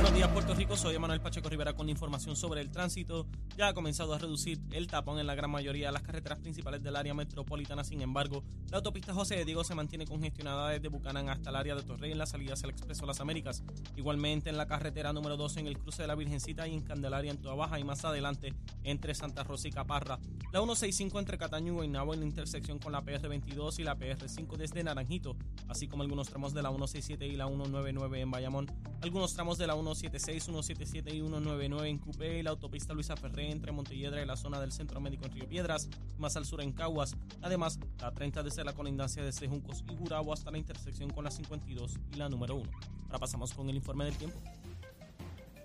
Buenos 0.04 0.18
días, 0.18 0.32
Puerto 0.32 0.54
Rico. 0.54 0.76
Soy 0.76 0.96
Emanuel 0.96 1.22
Pacheco 1.22 1.48
Rivera 1.48 1.72
con 1.72 1.88
información 1.88 2.36
sobre 2.36 2.60
el 2.60 2.70
tránsito. 2.70 3.26
Ya 3.56 3.70
ha 3.70 3.74
comenzado 3.74 4.14
a 4.14 4.18
reducir 4.18 4.60
el 4.72 4.88
tapón 4.88 5.18
en 5.18 5.26
la 5.26 5.34
gran 5.34 5.50
mayoría 5.50 5.88
de 5.88 5.94
las 5.94 6.02
carreteras 6.02 6.40
principales 6.40 6.84
del 6.84 6.98
área 6.98 7.14
metropolitana. 7.14 7.86
Sin 7.86 8.02
embargo, 8.02 8.44
la 8.70 8.80
autopista 8.80 9.14
José 9.14 9.38
de 9.38 9.46
Diego 9.46 9.64
se 9.64 9.76
mantiene 9.76 10.06
congestionada 10.06 10.72
desde 10.72 10.90
Bucanán 10.90 11.30
hasta 11.30 11.52
el 11.52 11.56
área 11.56 11.76
de 11.76 11.84
Torrey 11.84 12.12
en 12.12 12.18
la 12.18 12.26
salida 12.26 12.52
hacia 12.52 12.66
el 12.66 12.72
Expreso 12.72 13.06
Las 13.06 13.22
Américas. 13.22 13.64
Igualmente 13.96 14.50
en 14.50 14.58
la 14.58 14.68
carretera 14.68 15.14
número 15.14 15.38
12 15.38 15.62
en 15.62 15.68
el 15.68 15.80
cruce 15.80 16.02
de 16.02 16.10
la 16.10 16.16
Virgencita 16.16 16.68
y 16.68 16.74
en 16.74 16.82
Candelaria 16.82 17.32
en 17.32 17.38
Toa 17.38 17.56
Baja 17.56 17.80
y 17.80 17.86
más 17.86 18.04
adelante 18.04 18.54
entre 18.84 19.16
Santa 19.16 19.46
Rosa 19.46 19.70
y 19.70 19.72
Caparra. 19.72 20.20
La 20.52 20.60
165 20.60 21.18
entre 21.18 21.38
Cataño 21.38 21.72
y 21.72 21.76
Guaynabo 21.76 22.14
en 22.14 22.20
la 22.20 22.26
intersección 22.26 22.78
con 22.78 22.92
la 22.92 23.02
PR22 23.04 23.80
y 23.80 23.84
la 23.84 23.98
PR5 23.98 24.58
desde 24.58 24.84
Naranjito, 24.84 25.38
así 25.70 25.88
como 25.88 26.04
algunos 26.04 26.28
tramos 26.28 26.54
de 26.54 26.62
la 26.62 26.72
167 26.72 27.26
y 27.26 27.38
la 27.38 27.48
199 27.48 28.20
en 28.20 28.32
Bayamón, 28.32 28.68
algunos 29.02 29.34
tramos 29.34 29.58
de 29.58 29.68
la 29.68 29.76
1 29.76 29.93
176, 29.96 30.44
177 30.44 31.10
y 31.12 31.20
199 31.20 31.90
en 31.90 32.00
Cupé 32.00 32.40
y 32.40 32.44
la 32.44 32.50
autopista 32.50 32.94
Luisa 32.94 33.16
Ferré 33.16 33.52
entre 33.52 33.72
Montelledra 33.72 34.22
y 34.22 34.26
la 34.26 34.36
zona 34.36 34.60
del 34.60 34.72
Centro 34.72 35.00
Médico 35.00 35.26
en 35.26 35.34
Río 35.34 35.48
Piedras, 35.48 35.88
más 36.18 36.36
al 36.36 36.46
sur 36.46 36.62
en 36.62 36.72
Caguas. 36.72 37.16
Además, 37.42 37.80
la 38.00 38.12
30 38.12 38.42
desde 38.44 38.64
la 38.64 38.74
colindancia 38.74 39.24
de 39.24 39.32
Sejuncos 39.32 39.84
y 39.90 39.96
Gurabo 39.96 40.34
hasta 40.34 40.52
la 40.52 40.58
intersección 40.58 41.12
con 41.12 41.24
la 41.24 41.32
52 41.32 42.00
y 42.12 42.16
la 42.16 42.28
número 42.28 42.56
1. 42.56 42.72
Ahora 43.06 43.20
pasamos 43.20 43.54
con 43.54 43.70
el 43.70 43.76
informe 43.76 44.06
del 44.06 44.18
tiempo. 44.18 44.40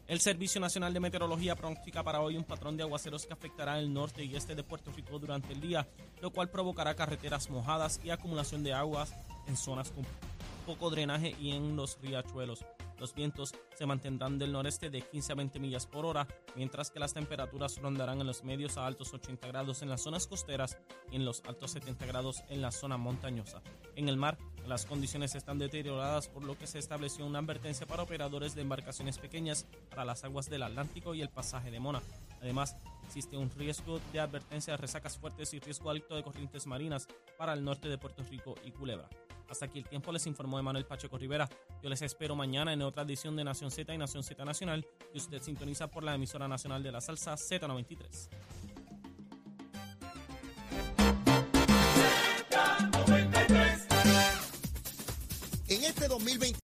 El 0.07 0.21
Servicio 0.21 0.61
Nacional 0.61 0.93
de 0.93 1.01
Meteorología 1.01 1.55
pronostica 1.55 2.03
para 2.03 2.21
hoy 2.21 2.37
un 2.37 2.45
patrón 2.45 2.77
de 2.77 2.83
aguaceros 2.83 3.27
que 3.27 3.33
afectará 3.33 3.79
el 3.79 3.93
norte 3.93 4.25
y 4.25 4.37
este 4.37 4.55
de 4.55 4.63
Puerto 4.63 4.91
Rico 4.91 5.19
durante 5.19 5.53
el 5.53 5.61
día, 5.61 5.87
lo 6.23 6.31
cual 6.31 6.51
provocará 6.51 6.95
carreteras 6.95 7.51
mojadas 7.51 8.01
y 8.03 8.11
acumulación 8.11 8.63
de 8.63 8.73
aguas 8.73 9.15
en 9.47 9.57
zonas 9.57 9.91
con 9.91 10.07
poco 10.67 10.91
drenaje 10.91 11.35
y 11.41 11.53
en 11.53 11.77
los 11.77 11.99
riachuelos. 12.01 12.65
Los 12.99 13.15
vientos 13.15 13.55
se 13.75 13.87
mantendrán 13.87 14.39
del 14.39 14.53
noreste 14.53 14.91
de 14.91 15.03
15 15.03 15.33
a 15.33 15.35
20 15.37 15.59
millas 15.61 15.87
por 15.87 16.05
hora, 16.05 16.27
mientras 16.57 16.91
que 16.91 16.99
las 16.99 17.15
temperaturas 17.15 17.81
rondarán 17.81 18.21
en 18.21 18.27
los 18.27 18.45
medios 18.45 18.77
a 18.77 18.87
altos 18.87 19.15
80 19.15 19.47
grados 19.47 19.83
en 19.83 19.89
las 19.89 20.03
zonas 20.03 20.27
costeras 20.27 20.79
y 21.11 21.17
en 21.17 21.25
los 21.25 21.43
altos 21.47 21.71
70 21.73 22.07
grados 22.07 22.43
en 22.49 22.61
la 22.61 22.73
zona 22.73 22.97
montañosa. 22.97 23.63
En 23.95 24.09
el 24.09 24.17
mar, 24.17 24.39
las 24.67 24.85
condiciones 24.85 25.35
están 25.35 25.59
deterioradas 25.59 26.29
por 26.29 26.45
lo 26.45 26.59
que 26.59 26.67
se 26.67 26.79
estableció 26.79 27.25
una 27.25 27.39
advertencia 27.39 27.87
para 27.87 28.03
operadores 28.03 28.55
de 28.55 28.63
embarcaciones 28.63 29.19
pequeñas 29.19 29.67
para 29.91 30.05
las 30.05 30.25
aguas 30.25 30.51
del 30.51 30.63
Atlántico 30.63 31.15
y 31.15 31.23
el 31.23 31.31
pasaje 31.31 31.71
de 31.71 31.81
Mona. 31.81 32.03
Además, 32.43 32.77
existe 33.07 33.37
un 33.37 33.51
riesgo 33.51 34.01
de 34.13 34.21
advertencia 34.21 34.73
de 34.73 34.77
resacas 34.77 35.17
fuertes 35.17 35.55
y 35.55 35.61
riesgo 35.61 35.91
alto 35.91 36.17
de 36.17 36.23
corrientes 36.23 36.67
marinas 36.67 37.07
para 37.39 37.55
el 37.55 37.65
norte 37.65 37.89
de 37.89 37.99
Puerto 37.99 38.23
Rico 38.25 38.57
y 38.65 38.73
Culebra. 38.73 39.09
Hasta 39.49 39.65
aquí 39.67 39.79
el 39.79 39.89
tiempo 39.89 40.13
les 40.13 40.27
informó 40.27 40.59
Emanuel 40.59 40.85
Pacheco 40.85 41.17
Rivera. 41.17 41.49
Yo 41.83 41.89
les 41.89 42.03
espero 42.03 42.37
mañana 42.37 42.73
en 42.73 42.83
otra 42.83 43.03
edición 43.03 43.35
de 43.37 43.45
Nación 43.45 43.71
Z 43.71 43.93
y 43.95 43.99
Nación 43.99 44.23
Z 44.23 44.45
Nacional 44.45 44.87
que 45.13 45.19
usted 45.19 45.43
sintoniza 45.43 45.89
por 45.89 46.05
la 46.05 46.15
emisora 46.15 46.49
nacional 46.49 46.83
de 46.83 46.93
la 46.93 47.01
salsa 47.01 47.35
Z93. 47.35 48.29
En 55.69 55.85
este 55.85 56.09
2020 56.09 56.68